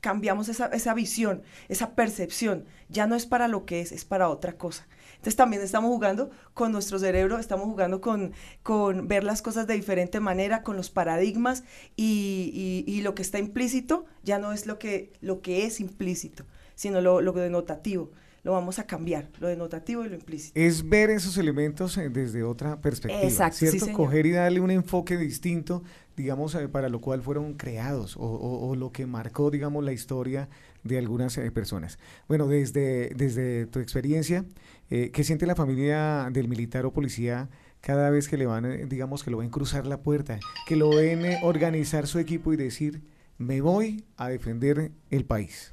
cambiamos 0.00 0.48
esa, 0.48 0.66
esa 0.66 0.94
visión, 0.94 1.42
esa 1.68 1.94
percepción. 1.94 2.64
Ya 2.88 3.06
no 3.06 3.14
es 3.14 3.26
para 3.26 3.48
lo 3.48 3.66
que 3.66 3.80
es, 3.80 3.92
es 3.92 4.04
para 4.04 4.28
otra 4.28 4.54
cosa. 4.54 4.86
Entonces 5.18 5.36
también 5.36 5.62
estamos 5.62 5.90
jugando 5.90 6.30
con 6.54 6.70
nuestro 6.70 6.98
cerebro, 6.98 7.38
estamos 7.38 7.66
jugando 7.66 8.00
con, 8.00 8.32
con 8.62 9.08
ver 9.08 9.24
las 9.24 9.42
cosas 9.42 9.66
de 9.66 9.74
diferente 9.74 10.20
manera, 10.20 10.62
con 10.62 10.76
los 10.76 10.90
paradigmas 10.90 11.64
y, 11.96 12.84
y, 12.86 13.00
lo 13.00 13.16
que 13.16 13.22
está 13.22 13.40
implícito 13.40 14.06
ya 14.22 14.38
no 14.38 14.52
es 14.52 14.66
lo 14.66 14.78
que, 14.78 15.12
lo 15.20 15.42
que 15.42 15.66
es 15.66 15.80
implícito, 15.80 16.44
sino 16.76 17.00
lo, 17.00 17.20
lo 17.20 17.32
denotativo 17.32 18.10
lo 18.44 18.52
vamos 18.52 18.78
a 18.78 18.86
cambiar, 18.86 19.28
lo 19.40 19.48
denotativo 19.48 20.04
y 20.04 20.08
lo 20.08 20.14
implícito. 20.14 20.58
Es 20.58 20.88
ver 20.88 21.10
esos 21.10 21.36
elementos 21.36 21.98
eh, 21.98 22.08
desde 22.08 22.42
otra 22.42 22.80
perspectiva, 22.80 23.22
Exacto, 23.22 23.58
¿cierto? 23.58 23.92
Coger 23.92 24.26
y 24.26 24.30
darle 24.30 24.60
un 24.60 24.70
enfoque 24.70 25.16
distinto, 25.16 25.82
digamos, 26.16 26.54
eh, 26.54 26.68
para 26.68 26.88
lo 26.88 27.00
cual 27.00 27.20
fueron 27.20 27.54
creados 27.54 28.16
o, 28.16 28.22
o, 28.22 28.76
lo 28.76 28.92
que 28.92 29.06
marcó, 29.06 29.50
digamos, 29.50 29.84
la 29.84 29.92
historia 29.92 30.48
de 30.82 30.98
algunas 30.98 31.36
eh, 31.36 31.50
personas. 31.50 31.98
Bueno, 32.28 32.46
desde, 32.46 33.10
desde 33.10 33.66
tu 33.66 33.80
experiencia, 33.80 34.44
¿qué 34.88 35.24
siente 35.24 35.46
la 35.46 35.54
familia 35.54 36.28
del 36.32 36.48
militar 36.48 36.86
o 36.86 36.92
policía 36.92 37.48
cada 37.80 38.10
vez 38.10 38.28
que 38.28 38.36
le 38.36 38.46
van, 38.46 38.88
digamos, 38.88 39.22
que 39.22 39.30
lo 39.30 39.38
ven 39.38 39.50
cruzar 39.50 39.86
la 39.86 40.02
puerta, 40.02 40.40
que 40.66 40.76
lo 40.76 40.90
ven 40.90 41.24
organizar 41.42 42.06
su 42.06 42.18
equipo 42.18 42.52
y 42.52 42.56
decir, 42.56 43.02
me 43.38 43.60
voy 43.60 44.04
a 44.16 44.28
defender 44.28 44.90
el 45.10 45.24
país? 45.24 45.72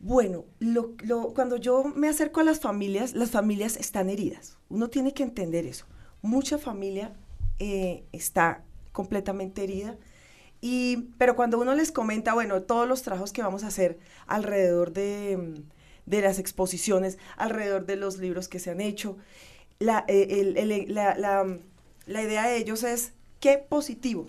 Bueno, 0.00 0.44
cuando 1.34 1.56
yo 1.58 1.84
me 1.84 2.08
acerco 2.08 2.40
a 2.40 2.44
las 2.44 2.58
familias, 2.58 3.14
las 3.14 3.30
familias 3.30 3.76
están 3.76 4.10
heridas. 4.10 4.58
Uno 4.68 4.90
tiene 4.90 5.14
que 5.14 5.22
entender 5.22 5.64
eso. 5.64 5.86
Mucha 6.22 6.58
familia 6.58 7.12
eh, 7.60 8.02
está 8.10 8.64
completamente 8.90 9.62
herida. 9.62 9.96
Y, 10.60 11.08
pero 11.18 11.36
cuando 11.36 11.60
uno 11.60 11.74
les 11.74 11.92
comenta, 11.92 12.34
bueno, 12.34 12.62
todos 12.62 12.88
los 12.88 13.02
trabajos 13.02 13.32
que 13.32 13.42
vamos 13.42 13.62
a 13.62 13.68
hacer 13.68 13.98
alrededor 14.26 14.92
de, 14.92 15.62
de 16.06 16.20
las 16.20 16.38
exposiciones, 16.38 17.18
alrededor 17.36 17.86
de 17.86 17.96
los 17.96 18.18
libros 18.18 18.48
que 18.48 18.58
se 18.58 18.70
han 18.70 18.80
hecho, 18.80 19.16
la, 19.78 20.04
eh, 20.08 20.86
la, 20.88 21.16
la, 21.16 21.58
la 22.06 22.22
idea 22.22 22.46
de 22.46 22.56
ellos 22.56 22.82
es 22.82 23.12
qué 23.40 23.58
positivo. 23.58 24.26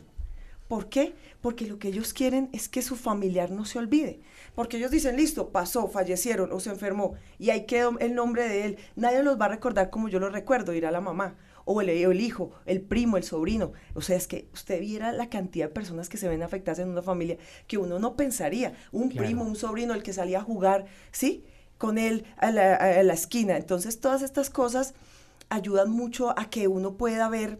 ¿Por 0.67 0.89
qué? 0.89 1.13
Porque 1.41 1.67
lo 1.67 1.77
que 1.77 1.89
ellos 1.89 2.13
quieren 2.13 2.49
es 2.53 2.67
que 2.67 2.81
su 2.81 2.95
familiar 2.95 3.51
no 3.51 3.65
se 3.65 3.77
olvide. 3.77 4.21
Porque 4.55 4.77
ellos 4.77 4.91
dicen, 4.91 5.17
listo, 5.17 5.49
pasó, 5.49 5.87
fallecieron 5.87 6.51
o 6.51 6.59
se 6.59 6.69
enfermó 6.69 7.15
y 7.37 7.49
ahí 7.49 7.65
quedó 7.65 7.99
el 7.99 8.15
nombre 8.15 8.47
de 8.47 8.65
él. 8.65 8.77
Nadie 8.95 9.23
los 9.23 9.39
va 9.39 9.45
a 9.45 9.49
recordar 9.49 9.89
como 9.89 10.09
yo 10.09 10.19
lo 10.19 10.29
recuerdo, 10.29 10.73
irá 10.73 10.89
la 10.89 11.01
mamá 11.01 11.35
o 11.65 11.81
el, 11.81 11.89
el, 11.89 12.21
hijo, 12.21 12.51
el 12.65 12.81
primo, 12.81 13.17
el 13.17 13.23
sobrino. 13.23 13.73
O 13.93 14.01
sea, 14.01 14.17
es 14.17 14.27
que 14.27 14.47
usted 14.53 14.79
viera 14.79 15.11
la 15.11 15.29
cantidad 15.29 15.67
de 15.67 15.73
personas 15.73 16.09
que 16.09 16.17
se 16.17 16.27
ven 16.27 16.43
afectadas 16.43 16.79
en 16.79 16.89
una 16.89 17.01
familia 17.01 17.37
que 17.67 17.77
uno 17.77 17.99
no 17.99 18.15
pensaría. 18.15 18.73
Un 18.91 19.09
primo, 19.09 19.43
un 19.43 19.55
sobrino, 19.55 19.93
el 19.93 20.03
que 20.03 20.13
salía 20.13 20.39
a 20.39 20.43
jugar, 20.43 20.85
¿sí? 21.11 21.45
Con 21.77 21.97
él 21.97 22.25
a 22.37 22.51
la, 22.51 23.13
esquina. 23.13 23.57
Entonces, 23.57 23.99
todas 23.99 24.21
estas 24.21 24.49
cosas 24.49 24.93
ayudan 25.49 25.91
mucho 25.91 26.37
a 26.37 26.49
que 26.49 26.67
uno 26.67 26.95
pueda 26.95 27.27
ver 27.29 27.59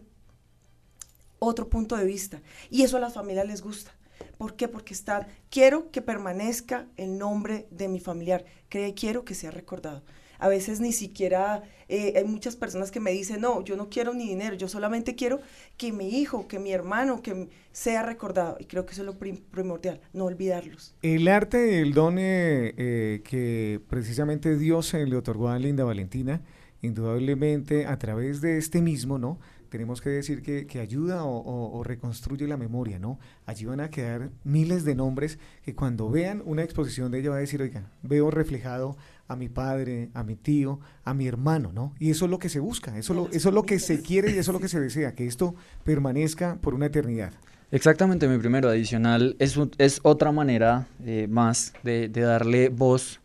otro 1.38 1.68
punto 1.68 1.96
de 1.96 2.04
vista. 2.04 2.40
Y 2.70 2.82
eso 2.82 2.96
a 2.96 3.00
las 3.00 3.14
familias 3.14 3.46
les 3.46 3.62
gusta. 3.62 3.92
¿Por 4.38 4.56
qué? 4.56 4.68
Porque 4.68 4.94
están, 4.94 5.26
quiero 5.50 5.90
que 5.90 6.02
permanezca 6.02 6.86
el 6.96 7.18
nombre 7.18 7.66
de 7.70 7.88
mi 7.88 8.00
familiar, 8.00 8.44
cree, 8.68 8.94
quiero 8.94 9.24
que 9.24 9.34
sea 9.34 9.50
recordado. 9.50 10.02
A 10.38 10.48
veces 10.48 10.80
ni 10.80 10.92
siquiera 10.92 11.62
eh, 11.88 12.14
hay 12.16 12.24
muchas 12.24 12.56
personas 12.56 12.90
que 12.90 13.00
me 13.00 13.12
dicen, 13.12 13.40
no, 13.40 13.62
yo 13.64 13.76
no 13.76 13.88
quiero 13.88 14.14
ni 14.14 14.28
dinero, 14.28 14.56
yo 14.56 14.68
solamente 14.68 15.14
quiero 15.14 15.40
que 15.76 15.92
mi 15.92 16.20
hijo, 16.20 16.48
que 16.48 16.58
mi 16.58 16.72
hermano, 16.72 17.22
que 17.22 17.48
sea 17.72 18.02
recordado. 18.02 18.56
Y 18.60 18.64
creo 18.64 18.86
que 18.86 18.92
eso 18.92 19.02
es 19.02 19.06
lo 19.06 19.18
primordial, 19.18 20.00
no 20.12 20.24
olvidarlos. 20.24 20.94
El 21.02 21.28
arte, 21.28 21.80
el 21.80 21.92
don 21.92 22.18
eh, 22.18 22.74
eh, 22.76 23.22
que 23.24 23.80
precisamente 23.88 24.56
Dios 24.56 24.92
le 24.94 25.16
otorgó 25.16 25.48
a 25.48 25.58
Linda 25.58 25.84
Valentina, 25.84 26.42
indudablemente 26.82 27.86
a 27.86 27.98
través 27.98 28.40
de 28.40 28.58
este 28.58 28.82
mismo, 28.82 29.18
¿no? 29.18 29.38
tenemos 29.74 30.00
que 30.00 30.08
decir 30.08 30.40
que, 30.42 30.68
que 30.68 30.78
ayuda 30.78 31.24
o, 31.24 31.82
reconstruye 31.82 32.46
la 32.46 32.56
memoria, 32.56 33.00
¿no? 33.00 33.18
Allí 33.44 33.64
van 33.64 33.80
a 33.80 33.90
quedar 33.90 34.30
miles 34.44 34.84
de 34.84 34.94
nombres 34.94 35.40
que 35.64 35.74
cuando 35.74 36.08
vean 36.08 36.44
una 36.44 36.62
exposición 36.62 37.10
de 37.10 37.18
ella 37.18 37.30
va 37.30 37.38
a 37.38 37.40
decir, 37.40 37.60
oiga, 37.60 37.90
veo 38.00 38.30
reflejado 38.30 38.96
a 39.28 39.36
mi 39.36 39.48
padre, 39.48 40.10
a 40.14 40.22
mi 40.22 40.36
tío, 40.36 40.80
a 41.04 41.14
mi 41.14 41.26
hermano, 41.26 41.72
¿no? 41.72 41.94
Y 41.98 42.10
eso 42.10 42.26
es 42.26 42.30
lo 42.30 42.38
que 42.38 42.48
se 42.48 42.60
busca, 42.60 42.96
eso, 42.98 43.14
lo, 43.14 43.28
eso 43.30 43.48
es 43.48 43.54
lo 43.54 43.62
que 43.64 43.78
se 43.78 44.02
quiere 44.02 44.30
y 44.30 44.38
eso 44.38 44.50
es 44.50 44.54
lo 44.54 44.60
que 44.60 44.68
se 44.68 44.80
desea, 44.80 45.14
que 45.14 45.26
esto 45.26 45.54
permanezca 45.84 46.56
por 46.60 46.74
una 46.74 46.86
eternidad. 46.86 47.32
Exactamente, 47.70 48.28
mi 48.28 48.38
primero 48.38 48.68
adicional 48.68 49.36
es, 49.38 49.58
es 49.78 50.00
otra 50.02 50.30
manera 50.30 50.86
eh, 51.04 51.26
más 51.28 51.72
de, 51.82 52.08
de 52.08 52.20
darle 52.20 52.68
voz, 52.68 53.20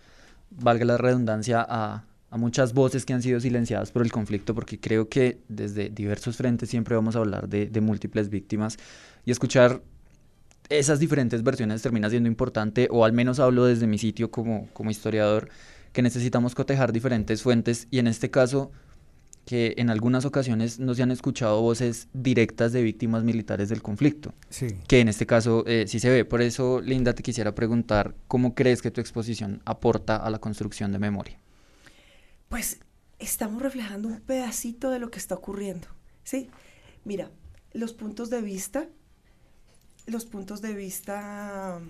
valga 0.49 0.85
la 0.85 0.97
redundancia, 0.97 1.65
a, 1.67 2.03
a 2.31 2.37
muchas 2.37 2.73
voces 2.73 3.05
que 3.05 3.13
han 3.13 3.21
sido 3.21 3.39
silenciadas 3.39 3.91
por 3.91 4.03
el 4.03 4.11
conflicto, 4.11 4.53
porque 4.53 4.79
creo 4.79 5.09
que 5.09 5.39
desde 5.47 5.89
diversos 5.89 6.37
frentes 6.37 6.69
siempre 6.69 6.95
vamos 6.95 7.15
a 7.15 7.19
hablar 7.19 7.49
de, 7.49 7.81
múltiples 7.81 8.29
víctimas 8.29 8.77
y 9.25 9.31
escuchar 9.31 9.81
esas 10.69 10.99
diferentes 10.99 11.41
versiones 11.41 11.81
termina 11.81 12.09
siendo 12.09 12.29
importante, 12.29 12.87
o 12.91 13.03
al 13.03 13.13
menos 13.13 13.39
hablo 13.39 13.65
desde 13.65 13.87
mi 13.87 13.97
sitio 13.97 14.29
como, 14.29 14.67
como 14.73 14.91
historiador, 14.91 15.49
que 15.99 16.03
necesitamos 16.03 16.55
cotejar 16.55 16.93
diferentes 16.93 17.43
fuentes 17.43 17.89
y 17.91 17.99
en 17.99 18.07
este 18.07 18.31
caso 18.31 18.71
que 19.43 19.73
en 19.75 19.89
algunas 19.89 20.23
ocasiones 20.23 20.79
no 20.79 20.93
se 20.93 21.03
han 21.03 21.11
escuchado 21.11 21.61
voces 21.61 22.07
directas 22.13 22.71
de 22.71 22.81
víctimas 22.81 23.25
militares 23.25 23.67
del 23.67 23.81
conflicto, 23.81 24.33
sí. 24.49 24.67
que 24.87 25.01
en 25.01 25.09
este 25.09 25.25
caso 25.25 25.65
eh, 25.67 25.87
sí 25.89 25.99
se 25.99 26.09
ve. 26.09 26.23
Por 26.23 26.41
eso, 26.41 26.79
Linda, 26.79 27.13
te 27.13 27.21
quisiera 27.21 27.53
preguntar, 27.53 28.15
¿cómo 28.29 28.55
crees 28.55 28.81
que 28.81 28.91
tu 28.91 29.01
exposición 29.01 29.61
aporta 29.65 30.15
a 30.15 30.29
la 30.29 30.39
construcción 30.39 30.93
de 30.93 30.99
memoria? 30.99 31.37
pues 32.47 32.79
estamos 33.19 33.61
reflejando 33.61 34.07
un 34.07 34.21
pedacito 34.21 34.91
de 34.91 34.99
lo 34.99 35.11
que 35.11 35.19
está 35.19 35.35
ocurriendo, 35.35 35.89
¿sí? 36.23 36.49
Mira, 37.03 37.29
los 37.73 37.91
puntos 37.93 38.29
de 38.29 38.41
vista, 38.41 38.87
los 40.07 40.23
puntos 40.23 40.61
de 40.61 40.73
vista 40.75 41.81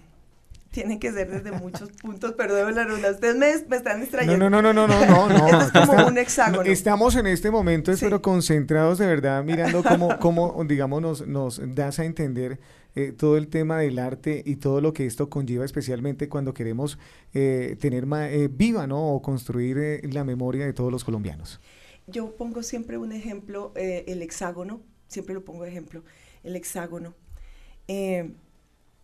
tienen 0.72 1.00
que 1.00 1.12
ser 1.12 1.30
desde 1.30 1.52
muchos 1.52 1.92
puntos, 1.92 2.34
perdón 2.34 2.76
la 2.76 2.84
ronda, 2.84 3.12
ustedes 3.12 3.36
me, 3.36 3.76
están 3.76 4.02
distrayendo. 4.02 4.38
No, 4.38 4.50
no, 4.50 4.62
no, 4.62 4.74
no, 4.74 4.88
no, 4.88 5.06
no, 5.06 5.28
no. 5.28 5.62
es 5.62 5.72
como 5.72 6.08
un 6.08 6.18
hexágono. 6.18 6.62
Estamos 6.64 7.16
en 7.16 7.28
este 7.28 7.50
momento, 7.50 7.92
espero 7.92 8.22
concentrados 8.22 9.00
de 9.00 9.08
verdad, 9.08 9.44
mirando 9.44 9.84
cómo, 9.84 10.18
cómo 10.20 10.64
digamos, 10.66 11.02
nos, 11.02 11.28
nos 11.28 11.62
das 11.76 12.00
a 12.00 12.06
entender 12.06 12.60
eh, 12.96 13.12
todo 13.12 13.38
el 13.38 13.48
tema 13.48 13.80
del 13.80 13.98
arte 13.98 14.44
y 14.46 14.58
todo 14.58 14.82
lo 14.82 14.94
que 14.94 15.06
esto 15.06 15.30
conlleva, 15.30 15.66
especialmente 15.66 16.30
cuando 16.30 16.54
queremos 16.54 17.00
eh, 17.34 17.76
tener 17.80 18.06
eh, 18.12 18.50
viva, 18.52 18.88
¿no? 18.88 19.14
O 19.14 19.22
construir 19.22 20.02
la 20.14 20.24
memoria 20.24 20.66
de 20.66 20.74
todos 20.74 20.92
los 20.92 21.04
colombianos. 21.04 21.60
Yo 22.08 22.36
pongo 22.36 22.64
siempre 22.64 22.98
un 22.98 23.12
ejemplo, 23.12 23.72
el 23.76 24.22
hexágono, 24.24 24.82
siempre 25.08 25.36
lo 25.36 25.46
pongo 25.46 25.64
de 25.64 25.70
ejemplo, 25.70 26.04
el 26.44 26.56
hexágono. 26.56 27.14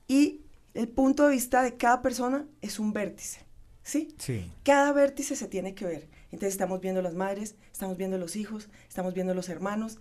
y 0.08 0.45
el 0.76 0.90
punto 0.90 1.26
de 1.26 1.32
vista 1.32 1.64
de 1.64 1.78
cada 1.78 2.02
persona 2.02 2.46
es 2.62 2.80
un 2.80 2.94
vértice, 2.94 3.40
¿sí? 3.82 4.14
Sí. 4.20 4.52
Cada 4.64 4.92
vértice 4.92 5.36
se 5.36 5.48
tiene 5.48 5.74
que 5.74 5.86
ver. 5.86 6.10
Entonces 6.26 6.54
estamos 6.54 6.82
viendo 6.82 7.02
las 7.02 7.16
madres, 7.16 7.56
estamos 7.72 7.98
viendo 7.98 8.18
los 8.18 8.36
hijos, 8.36 8.70
estamos 8.88 9.14
viendo 9.14 9.34
los 9.34 9.48
hermanos, 9.48 10.00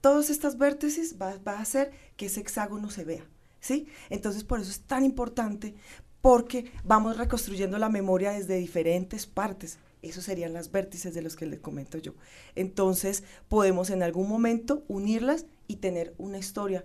todos 0.00 0.30
estos 0.30 0.58
vértices 0.58 1.16
va, 1.20 1.38
a 1.44 1.60
hacer 1.60 1.92
que 2.16 2.26
ese 2.26 2.40
hexágono 2.40 2.90
se 2.90 3.04
vea, 3.04 3.24
¿sí? 3.60 3.86
Entonces 4.10 4.42
por 4.42 4.60
eso 4.60 4.70
es 4.70 4.80
tan 4.80 5.04
importante 5.04 5.74
porque 6.20 6.72
vamos 6.82 7.16
reconstruyendo 7.16 7.78
la 7.78 7.88
memoria 7.88 8.32
desde 8.32 8.56
diferentes 8.56 9.26
partes. 9.26 9.78
Esos 10.02 10.24
serían 10.24 10.52
las 10.52 10.72
vértices 10.72 11.14
de 11.14 11.22
los 11.22 11.36
que 11.36 11.46
les 11.46 11.60
comento 11.60 11.98
yo. 11.98 12.14
Entonces 12.56 13.22
podemos 13.48 13.90
en 13.90 14.02
algún 14.02 14.28
momento 14.28 14.84
unirlas 14.88 15.46
y 15.68 15.76
tener 15.76 16.14
una 16.18 16.38
historia 16.38 16.84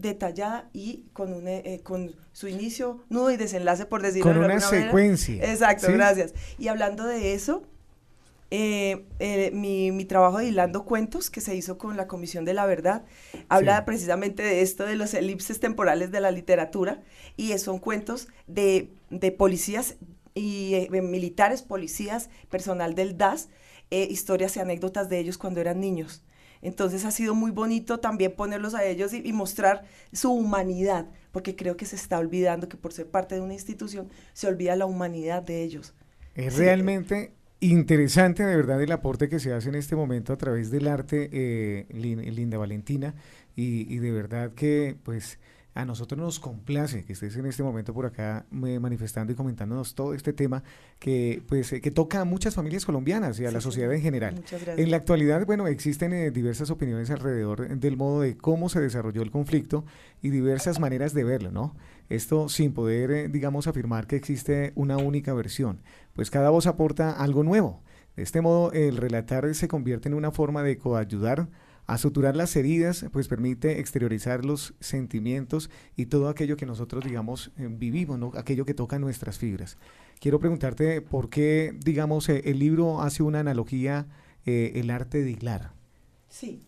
detallada 0.00 0.68
y 0.72 1.04
con, 1.12 1.32
un, 1.32 1.48
eh, 1.48 1.80
con 1.82 2.14
su 2.32 2.48
inicio, 2.48 3.04
nudo 3.08 3.30
y 3.30 3.36
desenlace, 3.36 3.86
por 3.86 4.02
decirlo 4.02 4.32
Con 4.32 4.44
una 4.44 4.60
secuencia. 4.60 5.44
Exacto, 5.44 5.88
gracias. 5.92 6.34
Y 6.58 6.68
hablando 6.68 7.04
de 7.04 7.34
eso, 7.34 7.62
eh, 8.52 9.06
eh, 9.20 9.52
mi, 9.52 10.04
trabajo 10.06 10.38
de 10.38 10.48
Hilando 10.48 10.84
Cuentos, 10.84 11.30
que 11.30 11.40
se 11.40 11.54
hizo 11.54 11.78
con 11.78 11.96
la 11.96 12.08
Comisión 12.08 12.44
de 12.44 12.52
la 12.52 12.66
Verdad, 12.66 13.04
habla 13.48 13.84
precisamente 13.84 14.42
de 14.42 14.62
esto, 14.62 14.86
de 14.86 14.96
los 14.96 15.14
elipses 15.14 15.60
temporales 15.60 16.10
de 16.10 16.20
la 16.20 16.32
literatura, 16.32 17.00
y 17.36 17.56
son 17.58 17.78
cuentos 17.78 18.28
de, 18.48 18.90
policías 19.38 19.96
y 20.34 20.74
eh, 20.74 21.02
militares, 21.02 21.62
policías, 21.62 22.28
personal 22.48 22.94
del 22.94 23.16
DAS, 23.16 23.48
historias 23.90 24.56
y 24.56 24.60
anécdotas 24.60 25.08
de 25.08 25.18
ellos 25.18 25.36
cuando 25.36 25.60
eran 25.60 25.80
niños. 25.80 26.22
Entonces 26.62 27.04
ha 27.04 27.10
sido 27.10 27.34
muy 27.34 27.50
bonito 27.50 28.00
también 28.00 28.34
ponerlos 28.36 28.74
a 28.74 28.84
ellos 28.84 29.12
y, 29.12 29.32
mostrar 29.32 29.84
su 30.12 30.32
humanidad, 30.32 31.06
porque 31.32 31.56
creo 31.56 31.76
que 31.76 31.86
se 31.86 31.96
está 31.96 32.18
olvidando 32.18 32.68
que 32.68 32.76
por 32.76 32.92
ser 32.92 33.10
parte 33.10 33.34
de 33.34 33.40
una 33.40 33.54
institución 33.54 34.08
se 34.32 34.46
olvida 34.46 34.76
la 34.76 34.86
humanidad 34.86 35.42
de 35.42 35.62
ellos. 35.62 35.94
Es 36.34 36.56
realmente 36.56 37.32
Interesante 37.62 38.42
de 38.42 38.56
verdad 38.56 38.82
el 38.82 38.90
aporte 38.90 39.28
que 39.28 39.38
se 39.38 39.52
hace 39.52 39.68
en 39.68 39.74
este 39.74 39.94
momento 39.94 40.32
a 40.32 40.38
través 40.38 40.70
del 40.70 40.88
arte, 40.88 41.28
eh, 41.30 41.86
Linda 41.92 42.56
Valentina, 42.56 43.14
y, 43.54 43.98
de 43.98 44.10
verdad 44.10 44.52
que 44.54 44.96
pues 45.02 45.38
a 45.74 45.84
nosotros 45.84 46.18
nos 46.18 46.40
complace 46.40 47.04
que 47.04 47.12
estés 47.12 47.36
en 47.36 47.46
este 47.46 47.62
momento 47.62 47.94
por 47.94 48.06
acá 48.06 48.44
manifestando 48.50 49.32
y 49.32 49.36
comentándonos 49.36 49.94
todo 49.94 50.14
este 50.14 50.32
tema 50.32 50.62
que 50.98 51.42
pues 51.48 51.72
eh, 51.72 51.80
que 51.80 51.90
toca 51.90 52.20
a 52.20 52.24
muchas 52.24 52.54
familias 52.54 52.84
colombianas 52.84 53.38
y 53.38 53.46
a 53.46 53.50
la 53.50 53.60
sociedad 53.60 53.92
en 53.92 54.02
general. 54.02 54.42
En 54.76 54.90
la 54.90 54.96
actualidad, 54.96 55.46
bueno, 55.46 55.68
existen 55.68 56.12
eh, 56.12 56.30
diversas 56.30 56.70
opiniones 56.70 57.10
alrededor 57.10 57.68
del 57.78 57.96
modo 57.96 58.22
de 58.22 58.36
cómo 58.36 58.68
se 58.68 58.80
desarrolló 58.80 59.22
el 59.22 59.30
conflicto 59.30 59.84
y 60.22 60.30
diversas 60.30 60.80
maneras 60.80 61.14
de 61.14 61.24
verlo, 61.24 61.52
¿no? 61.52 61.76
Esto 62.08 62.48
sin 62.48 62.72
poder, 62.72 63.10
eh, 63.12 63.28
digamos, 63.28 63.68
afirmar 63.68 64.08
que 64.08 64.16
existe 64.16 64.72
una 64.74 64.96
única 64.96 65.32
versión, 65.34 65.82
pues 66.14 66.30
cada 66.30 66.50
voz 66.50 66.66
aporta 66.66 67.12
algo 67.12 67.44
nuevo. 67.44 67.82
De 68.16 68.24
este 68.24 68.40
modo, 68.40 68.72
el 68.72 68.96
relatar 68.96 69.54
se 69.54 69.68
convierte 69.68 70.08
en 70.08 70.14
una 70.14 70.32
forma 70.32 70.64
de 70.64 70.76
coayudar 70.76 71.48
a 71.92 71.98
suturar 71.98 72.36
las 72.36 72.54
heridas, 72.56 73.06
pues 73.12 73.28
permite 73.28 73.80
exteriorizar 73.80 74.44
los 74.44 74.74
sentimientos 74.80 75.70
y 75.96 76.06
todo 76.06 76.28
aquello 76.28 76.56
que 76.56 76.66
nosotros, 76.66 77.04
digamos, 77.04 77.50
eh, 77.58 77.68
vivimos, 77.70 78.18
¿no? 78.18 78.32
aquello 78.36 78.64
que 78.64 78.74
toca 78.74 78.98
nuestras 78.98 79.38
fibras. 79.38 79.76
Quiero 80.20 80.38
preguntarte 80.38 81.00
por 81.00 81.30
qué, 81.30 81.74
digamos, 81.78 82.28
eh, 82.28 82.42
el 82.44 82.58
libro 82.58 83.00
hace 83.00 83.22
una 83.22 83.40
analogía, 83.40 84.06
el 84.46 84.90
arte 84.90 85.22
de 85.22 85.30
hilar. 85.30 85.70
Sí. 86.28 86.60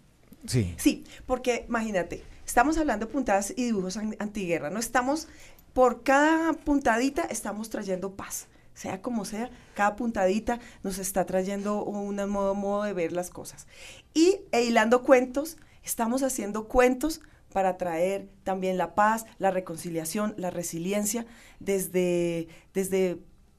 Sí. 0.46 0.74
Sí, 0.76 1.04
porque 1.26 1.64
imagínate, 1.68 2.22
Estamos 2.52 2.76
hablando 2.76 3.06
de 3.06 3.12
puntadas 3.12 3.54
y 3.56 3.64
dibujos 3.64 3.96
antiguerra, 3.96 4.68
no 4.68 4.78
estamos, 4.78 5.28
por 5.72 6.02
cada 6.02 6.52
puntadita 6.52 7.22
estamos 7.22 7.70
trayendo 7.70 8.14
paz, 8.14 8.46
sea 8.74 9.02
como 9.02 9.24
sea, 9.24 9.50
cada 9.74 9.96
puntadita 9.96 10.60
nos 10.82 10.98
está 10.98 11.24
trayendo 11.26 11.84
un 11.84 12.16
modo, 12.28 12.54
modo 12.54 12.84
de 12.84 12.92
ver 12.92 13.12
las 13.12 13.30
cosas. 13.30 13.66
Y 14.14 14.40
e 14.52 14.62
hilando 14.62 15.02
cuentos, 15.02 15.56
estamos 15.82 16.22
haciendo 16.22 16.68
cuentos 16.68 17.20
para 17.52 17.76
traer 17.76 18.28
también 18.44 18.78
la 18.78 18.94
paz, 18.94 19.26
la 19.38 19.50
reconciliación, 19.50 20.34
la 20.38 20.50
resiliencia 20.50 21.26
desde, 21.60 22.48
desde, 22.72 23.18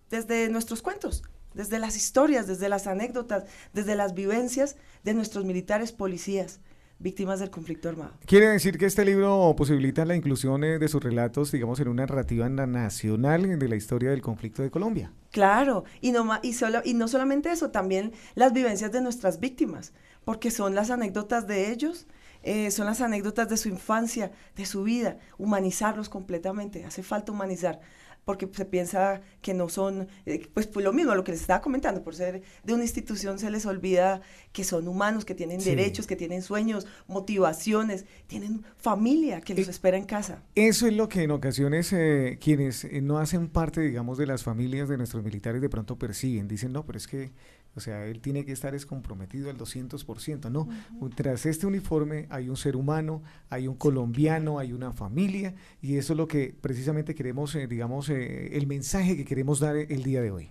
desde 0.09 0.49
nuestros 0.49 0.81
cuentos. 0.81 1.23
desde 1.53 1.77
las 1.77 1.95
historias, 1.95 2.47
desde 2.47 2.67
las 2.67 2.87
anécdotas, 2.87 3.43
desde 3.73 3.95
las 3.95 4.15
vivencias 4.15 4.75
de 5.03 5.13
nuestros 5.13 5.45
militares 5.45 5.91
policías 5.91 6.61
víctimas 7.03 7.39
del 7.39 7.51
conflicto 7.51 7.89
armado. 7.89 8.13
Quiere 8.25 8.47
decir 8.47 8.77
que 8.77 8.85
este 8.85 9.05
libro 9.05 9.53
posibilita 9.55 10.05
la 10.05 10.15
inclusión 10.15 10.63
eh, 10.63 10.79
de 10.79 10.87
sus 10.87 11.03
relatos, 11.03 11.51
digamos, 11.51 11.79
en 11.81 11.89
una 11.89 12.03
narrativa 12.03 12.49
nacional 12.49 13.59
de 13.59 13.67
la 13.67 13.75
historia 13.75 14.09
del 14.09 14.21
conflicto 14.21 14.63
de 14.63 14.71
Colombia. 14.71 15.11
Claro, 15.31 15.83
y 16.01 16.11
no, 16.11 16.27
y, 16.41 16.53
solo, 16.53 16.81
y 16.83 16.93
no 16.93 17.07
solamente 17.07 17.51
eso, 17.51 17.69
también 17.69 18.13
las 18.35 18.53
vivencias 18.53 18.91
de 18.91 19.01
nuestras 19.01 19.39
víctimas, 19.39 19.93
porque 20.23 20.49
son 20.49 20.73
las 20.73 20.89
anécdotas 20.89 21.45
de 21.45 21.71
ellos, 21.71 22.07
eh, 22.43 22.71
son 22.71 22.85
las 22.85 23.01
anécdotas 23.01 23.49
de 23.49 23.57
su 23.57 23.69
infancia, 23.69 24.31
de 24.55 24.65
su 24.65 24.83
vida, 24.83 25.17
humanizarlos 25.37 26.09
completamente, 26.09 26.85
hace 26.85 27.03
falta 27.03 27.31
humanizar 27.31 27.79
porque 28.25 28.47
se 28.51 28.65
piensa 28.65 29.21
que 29.41 29.53
no 29.53 29.69
son, 29.69 30.07
eh, 30.25 30.47
pues, 30.53 30.67
pues, 30.67 30.83
lo 30.83 30.93
mismo, 30.93 31.15
lo 31.15 31.23
que 31.23 31.31
les 31.31 31.41
estaba 31.41 31.61
comentando, 31.61 32.03
por 32.03 32.15
ser 32.15 32.41
de 32.63 32.73
una 32.73 32.83
institución 32.83 33.39
se 33.39 33.49
les 33.49 33.65
olvida 33.65 34.21
que 34.51 34.63
son 34.63 34.87
humanos, 34.87 35.25
que 35.25 35.35
tienen 35.35 35.59
derechos, 35.59 36.07
que 36.07 36.15
tienen 36.15 36.41
sueños, 36.41 36.87
motivaciones, 37.07 38.05
tienen 38.27 38.63
familia 38.77 39.41
que 39.41 39.53
los 39.55 39.67
eh, 39.67 39.71
espera 39.71 39.97
en 39.97 40.05
casa. 40.05 40.43
Eso 40.55 40.87
es 40.87 40.93
lo 40.93 41.09
que 41.09 41.23
en 41.23 41.31
ocasiones 41.31 41.91
eh, 41.93 42.37
quienes 42.41 42.87
no 43.01 43.17
hacen 43.17 43.49
parte, 43.49 43.81
digamos, 43.81 44.17
de 44.17 44.27
las 44.27 44.43
familias 44.43 44.89
de 44.89 44.97
nuestros 44.97 45.23
militares 45.23 45.61
de 45.61 45.69
pronto 45.69 45.97
persiguen, 45.97 46.47
dicen, 46.47 46.71
no, 46.71 46.85
pero 46.85 46.97
es 46.97 47.07
que 47.07 47.31
o 47.75 47.79
sea, 47.79 48.05
él 48.05 48.21
tiene 48.21 48.45
que 48.45 48.51
estar 48.51 48.75
es 48.75 48.85
comprometido 48.85 49.49
al 49.49 49.57
200%. 49.57 50.51
No, 50.51 50.67
tras 51.15 51.45
este 51.45 51.65
uniforme 51.65 52.27
hay 52.29 52.49
un 52.49 52.57
ser 52.57 52.75
humano, 52.75 53.23
hay 53.49 53.67
un 53.67 53.75
colombiano, 53.75 54.59
hay 54.59 54.73
una 54.73 54.91
familia 54.93 55.55
y 55.81 55.97
eso 55.97 56.13
es 56.13 56.17
lo 56.17 56.27
que 56.27 56.55
precisamente 56.59 57.15
queremos, 57.15 57.55
eh, 57.55 57.67
digamos, 57.67 58.09
eh, 58.09 58.55
el 58.55 58.67
mensaje 58.67 59.17
que 59.17 59.25
queremos 59.25 59.59
dar 59.59 59.75
el 59.75 60.03
día 60.03 60.21
de 60.21 60.31
hoy. 60.31 60.49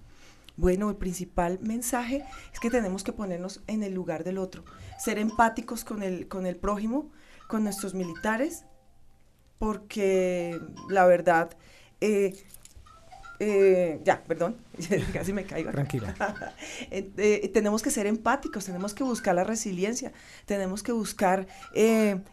Bueno, 0.57 0.91
el 0.91 0.97
principal 0.97 1.59
mensaje 1.63 2.25
es 2.53 2.61
que 2.61 2.71
tenemos 2.71 3.05
que 3.05 3.13
ponernos 3.13 3.63
en 3.67 3.83
el 3.83 3.95
lugar 3.95 4.23
del 4.23 4.37
otro, 4.37 4.65
ser 4.99 5.19
empáticos 5.19 5.85
con 5.85 6.03
el, 6.03 6.29
con 6.29 6.45
el 6.45 6.57
prójimo, 6.57 7.11
con 7.49 7.65
nuestros 7.65 7.95
militares, 7.95 8.67
porque 9.59 10.61
la 10.91 11.07
verdad, 11.07 11.57
eh, 12.01 12.35
eh, 13.45 14.01
ya, 14.05 14.23
perdón, 14.23 14.57
casi 15.13 15.33
me 15.33 15.45
caigo. 15.45 15.73
Tranquila. 15.73 16.15
Eh, 16.91 17.11
eh, 17.17 17.49
tenemos 17.49 17.83
que 17.83 17.91
ser 17.91 18.07
empáticos, 18.07 18.67
tenemos 18.67 18.95
que 18.95 19.03
buscar 19.03 19.35
la 19.35 19.45
resiliencia, 19.45 20.13
tenemos 20.47 20.83
que 20.83 20.93
buscar 20.93 21.47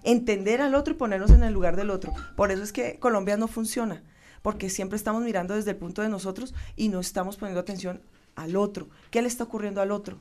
entender 0.03 0.61
al 0.61 0.75
otro 0.75 0.93
y 0.93 0.97
ponernos 0.97 1.31
en 1.31 1.43
el 1.43 1.53
lugar 1.53 1.75
del 1.75 1.89
otro. 1.89 2.13
Por 2.35 2.51
eso 2.51 2.61
es 2.61 2.71
que 2.71 2.99
Colombia 2.99 3.37
no 3.37 3.47
funciona, 3.47 4.03
porque 4.41 4.69
siempre 4.69 4.97
estamos 4.97 5.23
mirando 5.23 5.55
desde 5.55 5.71
el 5.71 5.77
punto 5.77 6.01
de 6.01 6.09
nosotros 6.09 6.53
y 6.75 6.89
no 6.89 6.99
estamos 6.99 7.37
poniendo 7.37 7.61
atención 7.61 8.01
al 8.35 8.55
otro. 8.55 8.89
¿Qué 9.09 9.21
le 9.21 9.27
está 9.27 9.45
ocurriendo 9.45 9.81
al 9.81 9.91
otro? 9.91 10.19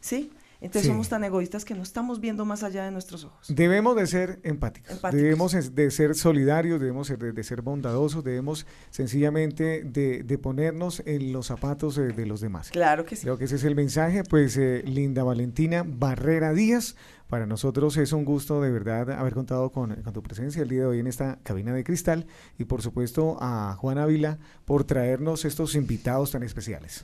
¿Sí? 0.00 0.32
Entonces 0.60 0.90
somos 0.90 1.08
tan 1.08 1.24
egoístas 1.24 1.64
que 1.64 1.74
no 1.74 1.82
estamos 1.82 2.20
viendo 2.20 2.44
más 2.44 2.62
allá 2.62 2.84
de 2.84 2.90
nuestros 2.90 3.24
ojos. 3.24 3.46
Debemos 3.54 3.96
de 3.96 4.06
ser 4.06 4.40
empáticos, 4.44 5.00
debemos 5.12 5.74
de 5.74 5.90
ser 5.90 6.14
solidarios, 6.14 6.80
debemos 6.80 7.08
de, 7.08 7.42
ser 7.42 7.62
bondadosos, 7.62 8.24
debemos 8.24 8.66
sencillamente 8.90 9.82
de, 9.84 10.38
ponernos 10.38 11.02
en 11.06 11.32
los 11.32 11.46
zapatos 11.46 11.96
de, 11.96 12.26
los 12.26 12.40
demás. 12.40 12.70
Claro 12.70 13.04
que 13.04 13.16
sí. 13.16 13.22
Creo 13.22 13.38
que 13.38 13.44
ese 13.44 13.56
es 13.56 13.64
el 13.64 13.74
mensaje, 13.74 14.24
pues 14.24 14.56
eh, 14.56 14.82
Linda 14.86 15.22
Valentina 15.22 15.84
Barrera 15.86 16.52
Díaz, 16.52 16.96
para 17.34 17.46
nosotros 17.46 17.96
es 17.96 18.12
un 18.12 18.24
gusto 18.24 18.62
de 18.62 18.70
verdad 18.70 19.10
haber 19.10 19.34
contado 19.34 19.72
con, 19.72 19.92
tu 20.12 20.22
presencia 20.22 20.62
el 20.62 20.68
día 20.68 20.82
de 20.82 20.86
hoy 20.86 21.00
en 21.00 21.08
esta 21.08 21.40
cabina 21.42 21.74
de 21.74 21.82
cristal 21.82 22.26
y 22.60 22.64
por 22.66 22.80
supuesto 22.80 23.38
a 23.40 23.74
Juan 23.74 23.98
Ávila 23.98 24.38
por 24.64 24.84
traernos 24.84 25.44
estos 25.44 25.74
invitados 25.74 26.30
tan 26.30 26.44
especiales. 26.44 27.02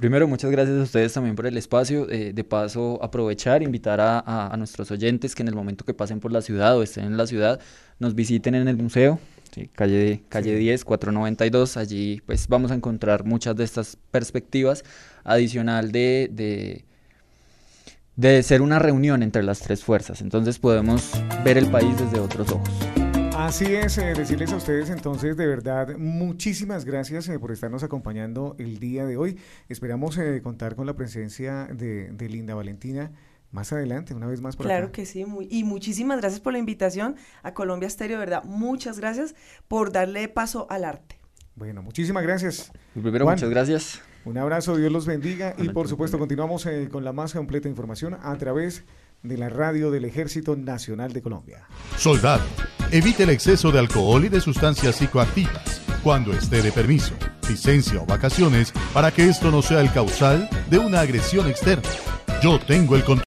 Primero, 0.00 0.26
muchas 0.26 0.50
gracias 0.50 0.76
a 0.76 0.82
ustedes 0.82 1.12
también 1.12 1.36
por 1.36 1.46
el 1.46 1.56
espacio. 1.56 2.10
Eh, 2.10 2.32
de 2.32 2.42
paso, 2.42 2.98
aprovechar, 3.00 3.62
invitar 3.62 4.00
a, 4.00 4.52
nuestros 4.58 4.90
oyentes 4.90 5.36
que 5.36 5.42
en 5.42 5.48
el 5.48 5.54
momento 5.54 5.84
que 5.84 5.94
pasen 5.94 6.18
por 6.18 6.32
la 6.32 6.42
ciudad 6.42 6.76
o 6.76 6.82
estén 6.82 7.04
en 7.04 7.16
la 7.16 7.28
ciudad, 7.28 7.60
nos 8.00 8.16
visiten 8.16 8.56
en 8.56 8.66
el 8.66 8.76
museo. 8.76 9.20
calle, 9.76 10.24
calle 10.28 10.56
10, 10.56 10.84
492, 10.84 11.76
allí 11.76 12.20
pues 12.26 12.48
vamos 12.48 12.72
a 12.72 12.74
encontrar 12.74 13.22
muchas 13.22 13.54
de 13.54 13.62
estas 13.62 13.96
perspectivas 14.10 14.82
adicional 15.22 15.92
de 15.92 16.28
de 16.32 16.89
ser 18.42 18.62
una 18.62 18.78
reunión 18.78 19.22
entre 19.22 19.42
las 19.42 19.60
tres 19.60 19.84
fuerzas. 19.84 20.20
Entonces 20.20 20.58
podemos 20.58 21.12
ver 21.44 21.58
el 21.58 21.70
país 21.70 21.96
desde 21.98 22.20
otros 22.20 22.50
ojos. 22.50 22.70
Así 23.36 23.74
es, 23.74 23.96
eh, 23.96 24.12
decirles 24.14 24.52
a 24.52 24.56
ustedes 24.56 24.90
entonces 24.90 25.36
de 25.36 25.46
verdad 25.46 25.96
muchísimas 25.96 26.84
gracias 26.84 27.26
eh, 27.28 27.38
por 27.38 27.50
estarnos 27.52 27.82
acompañando 27.82 28.54
el 28.58 28.78
día 28.78 29.06
de 29.06 29.16
hoy. 29.16 29.38
Esperamos 29.68 30.18
eh, 30.18 30.40
contar 30.42 30.76
con 30.76 30.86
la 30.86 30.94
presencia 30.94 31.66
de, 31.72 32.28
Linda 32.28 32.54
Valentina 32.54 33.12
más 33.50 33.72
adelante, 33.72 34.14
una 34.14 34.26
vez 34.26 34.40
más 34.40 34.56
por 34.56 34.66
Claro 34.66 34.92
que 34.92 35.06
sí, 35.06 35.24
y 35.48 35.64
muchísimas 35.64 36.20
gracias 36.20 36.40
por 36.40 36.52
la 36.52 36.58
invitación 36.58 37.16
a 37.42 37.54
Colombia 37.54 37.86
Estéreo, 37.86 38.18
de 38.18 38.26
verdad, 38.26 38.44
muchas 38.44 39.00
gracias 39.00 39.34
por 39.66 39.90
darle 39.90 40.28
paso 40.28 40.66
al 40.70 40.84
arte. 40.84 41.18
Bueno, 41.56 41.82
muchísimas 41.82 42.22
gracias. 42.22 42.70
Primero, 42.94 43.24
muchas 43.26 43.50
gracias. 43.50 44.00
Un 44.24 44.36
abrazo, 44.36 44.76
Dios 44.76 44.92
los 44.92 45.06
bendiga 45.06 45.54
y 45.56 45.70
por 45.70 45.88
supuesto 45.88 46.18
continuamos 46.18 46.66
eh, 46.66 46.88
con 46.90 47.04
la 47.04 47.12
más 47.12 47.32
completa 47.32 47.68
información 47.68 48.16
a 48.22 48.36
través 48.36 48.84
de 49.22 49.38
la 49.38 49.48
radio 49.48 49.90
del 49.90 50.04
Ejército 50.04 50.56
Nacional 50.56 51.12
de 51.12 51.22
Colombia. 51.22 51.66
Soldado, 51.96 52.44
evite 52.90 53.22
el 53.22 53.30
exceso 53.30 53.70
de 53.70 53.78
alcohol 53.78 54.24
y 54.24 54.28
de 54.28 54.40
sustancias 54.40 54.96
psicoactivas 54.96 55.82
cuando 56.02 56.32
esté 56.32 56.62
de 56.62 56.72
permiso, 56.72 57.14
licencia 57.48 58.00
o 58.00 58.06
vacaciones 58.06 58.72
para 58.92 59.10
que 59.10 59.28
esto 59.28 59.50
no 59.50 59.62
sea 59.62 59.80
el 59.80 59.92
causal 59.92 60.48
de 60.70 60.78
una 60.78 61.00
agresión 61.00 61.48
externa. 61.48 61.88
Yo 62.42 62.58
tengo 62.58 62.96
el 62.96 63.04
control. 63.04 63.18